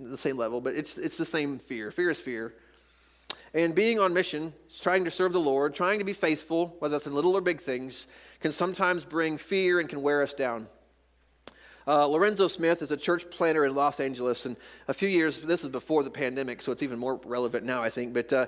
the 0.00 0.16
same 0.16 0.36
level, 0.36 0.60
but 0.60 0.74
it's 0.74 0.96
it's 0.96 1.18
the 1.18 1.24
same 1.24 1.58
fear. 1.58 1.90
Fear 1.90 2.10
is 2.10 2.20
fear. 2.20 2.54
And 3.52 3.74
being 3.74 3.98
on 3.98 4.14
mission, 4.14 4.52
trying 4.80 5.04
to 5.04 5.10
serve 5.10 5.32
the 5.32 5.40
Lord, 5.40 5.74
trying 5.74 5.98
to 5.98 6.04
be 6.04 6.12
faithful, 6.12 6.76
whether 6.78 6.96
it's 6.96 7.06
in 7.06 7.14
little 7.14 7.36
or 7.36 7.40
big 7.40 7.60
things, 7.60 8.06
can 8.40 8.52
sometimes 8.52 9.04
bring 9.04 9.38
fear 9.38 9.80
and 9.80 9.88
can 9.88 10.02
wear 10.02 10.22
us 10.22 10.34
down. 10.34 10.68
Uh, 11.88 12.04
Lorenzo 12.08 12.48
Smith 12.48 12.82
is 12.82 12.90
a 12.90 12.96
church 12.96 13.30
planter 13.30 13.64
in 13.64 13.74
Los 13.74 14.00
Angeles, 14.00 14.44
and 14.44 14.56
a 14.88 14.94
few 14.94 15.08
years, 15.08 15.38
this 15.38 15.62
is 15.62 15.68
before 15.68 16.02
the 16.02 16.10
pandemic, 16.10 16.60
so 16.60 16.72
it's 16.72 16.82
even 16.82 16.98
more 16.98 17.20
relevant 17.24 17.64
now, 17.64 17.80
I 17.80 17.90
think, 17.90 18.12
but 18.12 18.32
uh, 18.32 18.46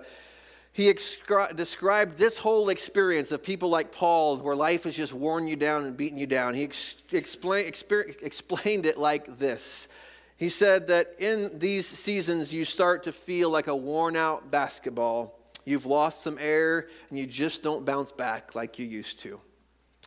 he 0.72 0.92
excri- 0.92 1.54
described 1.54 2.18
this 2.18 2.36
whole 2.36 2.68
experience 2.68 3.30
of 3.30 3.42
people 3.42 3.68
like 3.68 3.92
Paul, 3.92 4.38
where 4.38 4.56
life 4.56 4.84
has 4.84 4.96
just 4.96 5.12
worn 5.12 5.46
you 5.46 5.54
down 5.54 5.84
and 5.84 5.96
beaten 5.96 6.18
you 6.18 6.26
down. 6.26 6.54
He 6.54 6.64
ex- 6.64 6.96
explain, 7.12 7.70
exper- 7.70 8.20
explained 8.22 8.86
it 8.86 8.98
like 8.98 9.38
this. 9.38 9.86
He 10.36 10.48
said 10.48 10.88
that 10.88 11.14
in 11.20 11.58
these 11.60 11.86
seasons, 11.86 12.52
you 12.52 12.64
start 12.64 13.04
to 13.04 13.12
feel 13.12 13.50
like 13.50 13.68
a 13.68 13.74
worn 13.74 14.16
out 14.16 14.50
basketball. 14.50 15.38
You've 15.64 15.86
lost 15.86 16.22
some 16.22 16.38
air, 16.40 16.88
and 17.08 17.18
you 17.18 17.26
just 17.26 17.62
don't 17.62 17.84
bounce 17.84 18.10
back 18.10 18.56
like 18.56 18.80
you 18.80 18.86
used 18.86 19.20
to. 19.20 19.40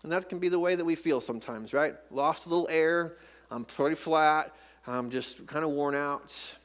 And 0.03 0.11
that 0.11 0.27
can 0.29 0.39
be 0.39 0.49
the 0.49 0.59
way 0.59 0.75
that 0.75 0.85
we 0.85 0.95
feel 0.95 1.21
sometimes, 1.21 1.73
right? 1.73 1.95
Lost 2.09 2.47
a 2.47 2.49
little 2.49 2.67
air. 2.69 3.13
I'm 3.51 3.65
pretty 3.65 3.95
flat. 3.95 4.55
I'm 4.87 5.09
just 5.09 5.45
kind 5.45 5.63
of 5.63 5.71
worn 5.71 5.93
out. 5.93 6.55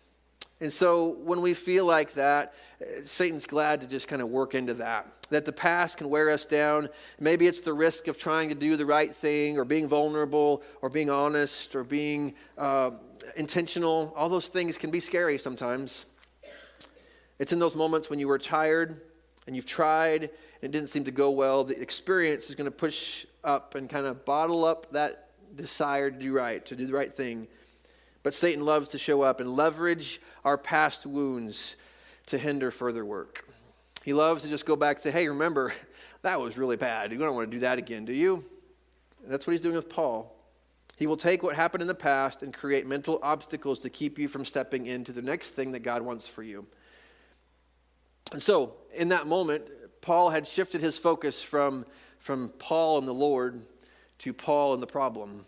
And 0.60 0.72
so 0.72 1.08
when 1.08 1.42
we 1.42 1.52
feel 1.52 1.84
like 1.84 2.12
that, 2.14 2.54
Satan's 3.02 3.44
glad 3.44 3.82
to 3.82 3.86
just 3.86 4.08
kind 4.08 4.22
of 4.22 4.28
work 4.28 4.54
into 4.54 4.74
that. 4.74 5.06
That 5.28 5.44
the 5.44 5.52
past 5.52 5.98
can 5.98 6.08
wear 6.08 6.30
us 6.30 6.46
down. 6.46 6.88
Maybe 7.20 7.46
it's 7.46 7.60
the 7.60 7.74
risk 7.74 8.08
of 8.08 8.18
trying 8.18 8.48
to 8.48 8.54
do 8.54 8.76
the 8.76 8.86
right 8.86 9.14
thing 9.14 9.58
or 9.58 9.66
being 9.66 9.86
vulnerable 9.86 10.62
or 10.80 10.88
being 10.88 11.10
honest 11.10 11.76
or 11.76 11.84
being 11.84 12.34
uh, 12.56 12.92
intentional. 13.36 14.14
All 14.16 14.30
those 14.30 14.48
things 14.48 14.78
can 14.78 14.90
be 14.90 15.00
scary 15.00 15.36
sometimes. 15.36 16.06
It's 17.38 17.52
in 17.52 17.58
those 17.58 17.76
moments 17.76 18.08
when 18.08 18.18
you 18.18 18.28
were 18.28 18.38
tired 18.38 18.98
and 19.46 19.54
you've 19.54 19.66
tried 19.66 20.30
it 20.62 20.70
didn't 20.70 20.88
seem 20.88 21.04
to 21.04 21.10
go 21.10 21.30
well, 21.30 21.64
the 21.64 21.80
experience 21.80 22.48
is 22.48 22.54
going 22.54 22.66
to 22.66 22.76
push 22.76 23.26
up 23.44 23.74
and 23.74 23.88
kind 23.88 24.06
of 24.06 24.24
bottle 24.24 24.64
up 24.64 24.90
that 24.92 25.28
desire 25.54 26.10
to 26.10 26.18
do 26.18 26.32
right, 26.32 26.64
to 26.66 26.76
do 26.76 26.86
the 26.86 26.94
right 26.94 27.12
thing. 27.12 27.48
But 28.22 28.34
Satan 28.34 28.64
loves 28.64 28.88
to 28.90 28.98
show 28.98 29.22
up 29.22 29.40
and 29.40 29.54
leverage 29.54 30.20
our 30.44 30.58
past 30.58 31.06
wounds 31.06 31.76
to 32.26 32.38
hinder 32.38 32.70
further 32.70 33.04
work. 33.04 33.48
He 34.04 34.12
loves 34.12 34.42
to 34.42 34.48
just 34.48 34.66
go 34.66 34.76
back 34.76 35.00
say, 35.00 35.10
hey, 35.10 35.28
remember, 35.28 35.72
that 36.22 36.40
was 36.40 36.58
really 36.58 36.76
bad. 36.76 37.12
You 37.12 37.18
don't 37.18 37.34
want 37.34 37.50
to 37.50 37.56
do 37.56 37.60
that 37.60 37.78
again, 37.78 38.04
do 38.04 38.12
you? 38.12 38.44
that's 39.28 39.46
what 39.46 39.52
he's 39.52 39.60
doing 39.60 39.74
with 39.74 39.88
Paul. 39.88 40.32
He 40.96 41.06
will 41.06 41.16
take 41.16 41.42
what 41.42 41.56
happened 41.56 41.82
in 41.82 41.88
the 41.88 41.94
past 41.94 42.42
and 42.42 42.54
create 42.54 42.86
mental 42.86 43.18
obstacles 43.22 43.80
to 43.80 43.90
keep 43.90 44.18
you 44.18 44.28
from 44.28 44.44
stepping 44.44 44.86
into 44.86 45.12
the 45.12 45.20
next 45.20 45.50
thing 45.50 45.72
that 45.72 45.80
God 45.80 46.02
wants 46.02 46.26
for 46.26 46.42
you. 46.42 46.66
And 48.32 48.40
so, 48.40 48.74
in 48.94 49.08
that 49.10 49.26
moment, 49.26 49.64
Paul 50.06 50.30
had 50.30 50.46
shifted 50.46 50.80
his 50.80 50.96
focus 50.96 51.42
from, 51.42 51.84
from 52.20 52.50
Paul 52.60 52.98
and 52.98 53.08
the 53.08 53.12
Lord 53.12 53.60
to 54.18 54.32
Paul 54.32 54.72
and 54.72 54.80
the 54.80 54.86
problem. 54.86 55.44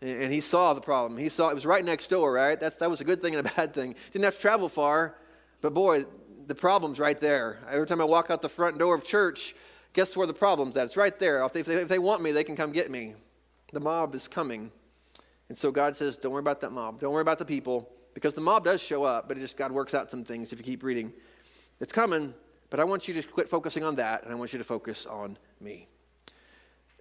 And, 0.00 0.22
and 0.22 0.32
he 0.32 0.40
saw 0.40 0.74
the 0.74 0.80
problem. 0.80 1.18
He 1.18 1.28
saw 1.28 1.48
it 1.48 1.54
was 1.54 1.66
right 1.66 1.84
next 1.84 2.06
door, 2.06 2.32
right? 2.32 2.58
That's, 2.58 2.76
that 2.76 2.88
was 2.88 3.00
a 3.00 3.04
good 3.04 3.20
thing 3.20 3.34
and 3.34 3.44
a 3.44 3.50
bad 3.56 3.74
thing. 3.74 3.96
Didn't 4.12 4.24
have 4.24 4.36
to 4.36 4.40
travel 4.40 4.68
far, 4.68 5.16
but 5.60 5.74
boy, 5.74 6.04
the 6.46 6.54
problem's 6.54 7.00
right 7.00 7.18
there. 7.18 7.58
Every 7.68 7.84
time 7.84 8.00
I 8.00 8.04
walk 8.04 8.30
out 8.30 8.42
the 8.42 8.48
front 8.48 8.78
door 8.78 8.94
of 8.94 9.02
church, 9.02 9.56
guess 9.92 10.16
where 10.16 10.28
the 10.28 10.32
problem's 10.32 10.76
at? 10.76 10.84
It's 10.84 10.96
right 10.96 11.18
there. 11.18 11.44
If 11.44 11.52
they, 11.54 11.62
if 11.62 11.88
they 11.88 11.98
want 11.98 12.22
me, 12.22 12.30
they 12.30 12.44
can 12.44 12.54
come 12.54 12.70
get 12.70 12.92
me. 12.92 13.14
The 13.72 13.80
mob 13.80 14.14
is 14.14 14.28
coming. 14.28 14.70
And 15.48 15.58
so 15.58 15.72
God 15.72 15.96
says, 15.96 16.16
don't 16.16 16.30
worry 16.30 16.38
about 16.38 16.60
that 16.60 16.70
mob. 16.70 17.00
Don't 17.00 17.12
worry 17.12 17.22
about 17.22 17.40
the 17.40 17.44
people, 17.44 17.90
because 18.14 18.34
the 18.34 18.40
mob 18.40 18.64
does 18.64 18.80
show 18.80 19.02
up, 19.02 19.26
but 19.26 19.36
it 19.36 19.40
just 19.40 19.56
God 19.56 19.72
works 19.72 19.94
out 19.94 20.12
some 20.12 20.22
things 20.22 20.52
if 20.52 20.60
you 20.60 20.64
keep 20.64 20.84
reading. 20.84 21.12
It's 21.80 21.92
coming, 21.92 22.34
but 22.70 22.80
I 22.80 22.84
want 22.84 23.08
you 23.08 23.14
to 23.14 23.22
quit 23.22 23.48
focusing 23.48 23.84
on 23.84 23.96
that, 23.96 24.24
and 24.24 24.32
I 24.32 24.34
want 24.34 24.52
you 24.52 24.58
to 24.58 24.64
focus 24.64 25.06
on 25.06 25.36
me. 25.60 25.88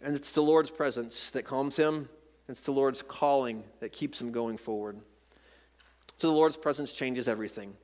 And 0.02 0.16
it's 0.16 0.32
the 0.32 0.42
Lord's 0.42 0.72
presence 0.72 1.32
that 1.32 1.44
calms 1.44 1.76
him, 1.76 2.10
it's 2.48 2.62
the 2.62 2.72
Lord's 2.72 3.02
calling 3.02 3.64
that 3.80 3.92
keeps 3.92 4.22
him 4.22 4.32
going 4.32 4.58
forward. 4.58 5.00
So 6.18 6.28
the 6.28 6.34
Lord's 6.34 6.58
presence 6.58 6.94
changes 6.94 7.28
everything. 7.28 7.76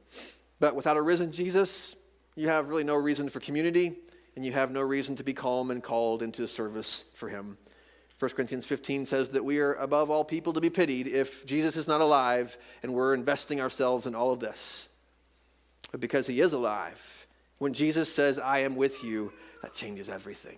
But 0.59 0.75
without 0.75 0.97
a 0.97 1.01
risen 1.01 1.31
Jesus, 1.31 1.95
you 2.35 2.47
have 2.47 2.69
really 2.69 2.83
no 2.83 2.95
reason 2.95 3.29
for 3.29 3.39
community, 3.39 3.97
and 4.35 4.45
you 4.45 4.51
have 4.51 4.71
no 4.71 4.81
reason 4.81 5.15
to 5.15 5.23
be 5.23 5.33
calm 5.33 5.71
and 5.71 5.81
called 5.81 6.21
into 6.21 6.47
service 6.47 7.05
for 7.15 7.27
him. 7.27 7.57
1 8.19 8.31
Corinthians 8.31 8.67
15 8.67 9.07
says 9.07 9.31
that 9.31 9.43
we 9.43 9.57
are 9.57 9.73
above 9.73 10.11
all 10.11 10.23
people 10.23 10.53
to 10.53 10.61
be 10.61 10.69
pitied 10.69 11.07
if 11.07 11.43
Jesus 11.47 11.75
is 11.75 11.87
not 11.87 12.01
alive 12.01 12.55
and 12.83 12.93
we're 12.93 13.15
investing 13.15 13.59
ourselves 13.59 14.05
in 14.05 14.13
all 14.13 14.31
of 14.31 14.39
this 14.39 14.89
but 15.91 15.99
because 15.99 16.27
he 16.27 16.41
is 16.41 16.53
alive. 16.53 17.27
When 17.61 17.73
Jesus 17.73 18.11
says, 18.11 18.39
I 18.39 18.63
am 18.63 18.75
with 18.75 19.03
you, 19.03 19.31
that 19.61 19.75
changes 19.75 20.09
everything. 20.09 20.57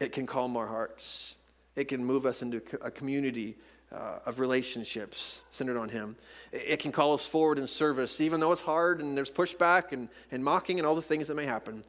It 0.00 0.12
can 0.12 0.26
calm 0.26 0.56
our 0.56 0.66
hearts. 0.66 1.36
It 1.76 1.88
can 1.88 2.02
move 2.02 2.24
us 2.24 2.40
into 2.40 2.62
a 2.80 2.90
community 2.90 3.58
uh, 3.92 4.20
of 4.24 4.40
relationships 4.40 5.42
centered 5.50 5.76
on 5.76 5.90
Him. 5.90 6.16
It 6.52 6.78
can 6.78 6.90
call 6.90 7.12
us 7.12 7.26
forward 7.26 7.58
in 7.58 7.66
service, 7.66 8.18
even 8.22 8.40
though 8.40 8.50
it's 8.50 8.62
hard 8.62 9.02
and 9.02 9.14
there's 9.14 9.30
pushback 9.30 9.92
and, 9.92 10.08
and 10.32 10.42
mocking 10.42 10.78
and 10.78 10.86
all 10.86 10.94
the 10.94 11.02
things 11.02 11.28
that 11.28 11.34
may 11.34 11.44
happen. 11.44 11.82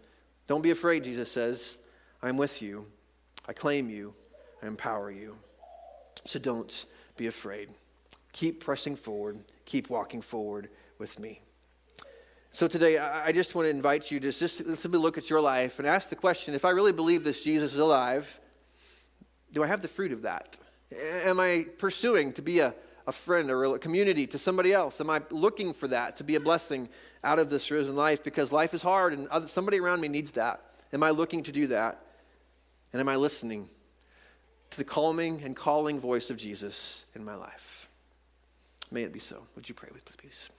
Don't 0.46 0.62
be 0.62 0.72
afraid, 0.72 1.06
Jesus 1.06 1.32
says. 1.32 1.78
I'm 2.22 2.36
with 2.36 2.62
you. 2.62 2.88
I 3.48 3.54
claim 3.54 3.90
you. 3.90 4.14
I 4.62 4.68
empower 4.68 5.10
you. 5.10 5.38
So 6.26 6.38
don't 6.38 6.86
be 7.16 7.28
afraid. 7.28 7.70
Keep 8.34 8.62
pressing 8.62 8.98
forward. 8.98 9.40
Keep 9.64 9.90
walking 9.90 10.22
forward 10.22 10.68
with 11.00 11.18
me. 11.18 11.40
So 12.54 12.68
today, 12.68 12.98
I 12.98 13.32
just 13.32 13.56
want 13.56 13.68
to 13.68 13.70
invite 13.70 14.12
you 14.12 14.20
to 14.20 14.30
just 14.30 14.78
simply 14.78 15.00
look 15.00 15.18
at 15.18 15.30
your 15.30 15.40
life 15.40 15.80
and 15.80 15.88
ask 15.88 16.10
the 16.10 16.18
question 16.18 16.54
if 16.54 16.66
I 16.66 16.72
really 16.72 16.92
believe 16.92 17.24
this 17.24 17.42
Jesus 17.42 17.74
is 17.74 17.80
alive, 17.80 18.42
do 19.54 19.64
I 19.64 19.68
have 19.68 19.82
the 19.82 19.88
fruit 19.88 20.12
of 20.12 20.24
that? 20.24 20.60
Am 21.24 21.40
I 21.40 21.66
pursuing 21.78 22.34
to 22.34 22.42
be 22.42 22.60
a, 22.60 22.74
a 23.08 23.14
friend 23.14 23.50
or 23.50 23.64
a 23.64 23.80
community 23.80 24.28
to 24.28 24.38
somebody 24.38 24.74
else? 24.74 25.00
Am 25.00 25.10
I 25.10 25.22
looking 25.30 25.72
for 25.72 25.88
that 25.88 26.18
to 26.18 26.26
be 26.26 26.36
a 26.36 26.42
blessing 26.42 26.90
out 27.24 27.40
of 27.40 27.50
this 27.50 27.72
risen 27.72 27.96
life 27.96 28.22
because 28.22 28.52
life 28.52 28.74
is 28.74 28.82
hard 28.82 29.14
and 29.14 29.30
other, 29.30 29.48
somebody 29.48 29.80
around 29.80 30.02
me 30.02 30.10
needs 30.10 30.32
that? 30.32 30.60
Am 30.92 31.04
I 31.04 31.12
looking 31.12 31.44
to 31.44 31.54
do 31.54 31.68
that? 31.68 32.06
And 32.92 33.00
am 33.00 33.08
I 33.08 33.16
listening 33.16 33.70
to 34.72 34.78
the 34.78 34.84
calming 34.84 35.42
and 35.46 35.56
calling 35.56 36.02
voice 36.02 36.30
of 36.30 36.36
Jesus 36.36 37.06
in 37.16 37.24
my 37.24 37.36
life? 37.36 37.88
May 38.92 39.04
it 39.04 39.14
be 39.14 39.20
so. 39.20 39.48
Would 39.56 39.70
you 39.70 39.76
pray 39.76 39.90
with 39.94 40.06
us, 40.10 40.18
please? 40.18 40.50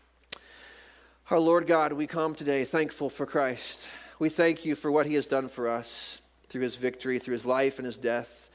Our 1.33 1.41
Lord 1.41 1.67
God, 1.67 1.95
we 1.95 2.07
come 2.07 2.35
today 2.35 2.63
thankful 2.63 3.09
for 3.09 3.25
Christ. 3.25 3.89
We 4.19 4.29
thank 4.29 4.67
you 4.67 4.77
for 4.77 4.93
what 4.93 5.07
he 5.07 5.15
has 5.15 5.27
done 5.27 5.49
for 5.49 5.67
us 5.67 6.21
through 6.49 6.61
his 6.61 6.77
victory, 6.77 7.19
through 7.19 7.33
his 7.33 7.47
life 7.47 7.79
and 7.79 7.87
his 7.87 7.97
death. 7.97 8.51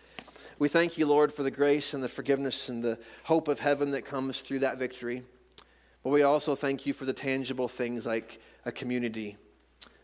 We 0.60 0.68
thank 0.68 0.96
you, 0.96 1.08
Lord, 1.08 1.34
for 1.34 1.42
the 1.42 1.50
grace 1.50 1.96
and 1.96 2.04
the 2.04 2.08
forgiveness 2.08 2.70
and 2.70 2.84
the 2.84 3.00
hope 3.24 3.48
of 3.48 3.60
heaven 3.60 3.90
that 3.92 4.04
comes 4.06 4.44
through 4.44 4.60
that 4.60 4.78
victory. 4.78 5.24
But 6.04 6.12
we 6.12 6.22
also 6.22 6.54
thank 6.54 6.86
you 6.86 6.94
for 6.94 7.06
the 7.06 7.14
tangible 7.14 7.68
things 7.68 8.06
like 8.06 8.40
a 8.64 8.72
community 8.72 9.38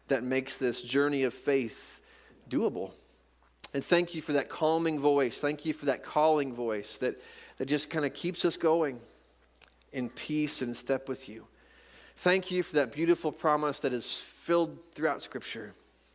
that 0.07 0.23
makes 0.23 0.57
this 0.57 0.81
journey 0.81 1.25
of 1.25 1.35
faith 1.35 2.01
doable. 2.49 2.89
And 3.75 3.85
thank 3.85 4.15
you 4.15 4.21
for 4.23 4.33
that 4.33 4.49
calming 4.49 4.99
voice. 4.99 5.39
Thank 5.39 5.63
you 5.63 5.73
for 5.73 5.85
that 5.85 6.03
calling 6.03 6.55
voice 6.55 6.97
that, 6.97 7.21
that 7.59 7.67
just 7.67 7.91
kind 7.91 8.03
of 8.03 8.15
keeps 8.15 8.43
us 8.45 8.57
going 8.57 8.99
in 9.91 10.09
peace 10.09 10.63
and 10.63 10.75
step 10.75 11.07
with 11.07 11.29
you. 11.29 11.45
Thank 12.17 12.51
you 12.51 12.63
for 12.63 12.75
that 12.75 12.91
beautiful 12.91 13.31
promise 13.31 13.79
that 13.81 13.93
is 13.93 14.17
filled 14.17 14.77
throughout 14.91 15.21
Scripture 15.21 15.73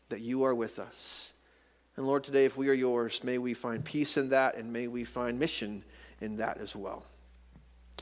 that 0.08 0.20
you 0.20 0.44
are 0.44 0.54
with 0.54 0.78
us. 0.78 1.32
And 1.96 2.06
Lord, 2.06 2.24
today, 2.24 2.44
if 2.44 2.56
we 2.56 2.68
are 2.68 2.74
yours, 2.74 3.24
may 3.24 3.38
we 3.38 3.54
find 3.54 3.84
peace 3.84 4.16
in 4.16 4.30
that 4.30 4.56
and 4.56 4.72
may 4.72 4.86
we 4.86 5.04
find 5.04 5.38
mission 5.38 5.82
in 6.20 6.36
that 6.36 6.58
as 6.58 6.76
well. 6.76 7.04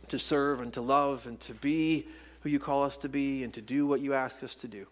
To 0.09 0.19
serve 0.19 0.61
and 0.61 0.73
to 0.75 0.83
love 0.83 1.27
and 1.27 1.41
to 1.41 1.55
be 1.55 2.07
who 2.41 2.51
you 2.51 2.59
call 2.59 2.83
us 2.83 2.99
to 2.99 3.09
be 3.09 3.43
and 3.43 3.53
to 3.55 3.63
do 3.63 3.87
what 3.87 4.01
you 4.01 4.15
ask 4.15 4.43
us 4.45 4.55
to 4.57 4.69
do. 4.69 4.87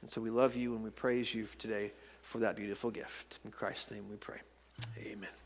And 0.00 0.10
so 0.10 0.20
we 0.20 0.30
love 0.30 0.56
you 0.56 0.74
and 0.74 0.82
we 0.82 0.90
praise 0.90 1.34
you 1.34 1.46
today 1.58 1.92
for 2.22 2.38
that 2.38 2.56
beautiful 2.56 2.90
gift. 2.90 3.38
In 3.44 3.50
Christ's 3.50 3.92
name 3.92 4.08
we 4.08 4.16
pray. 4.16 4.38
Amen. 4.98 5.41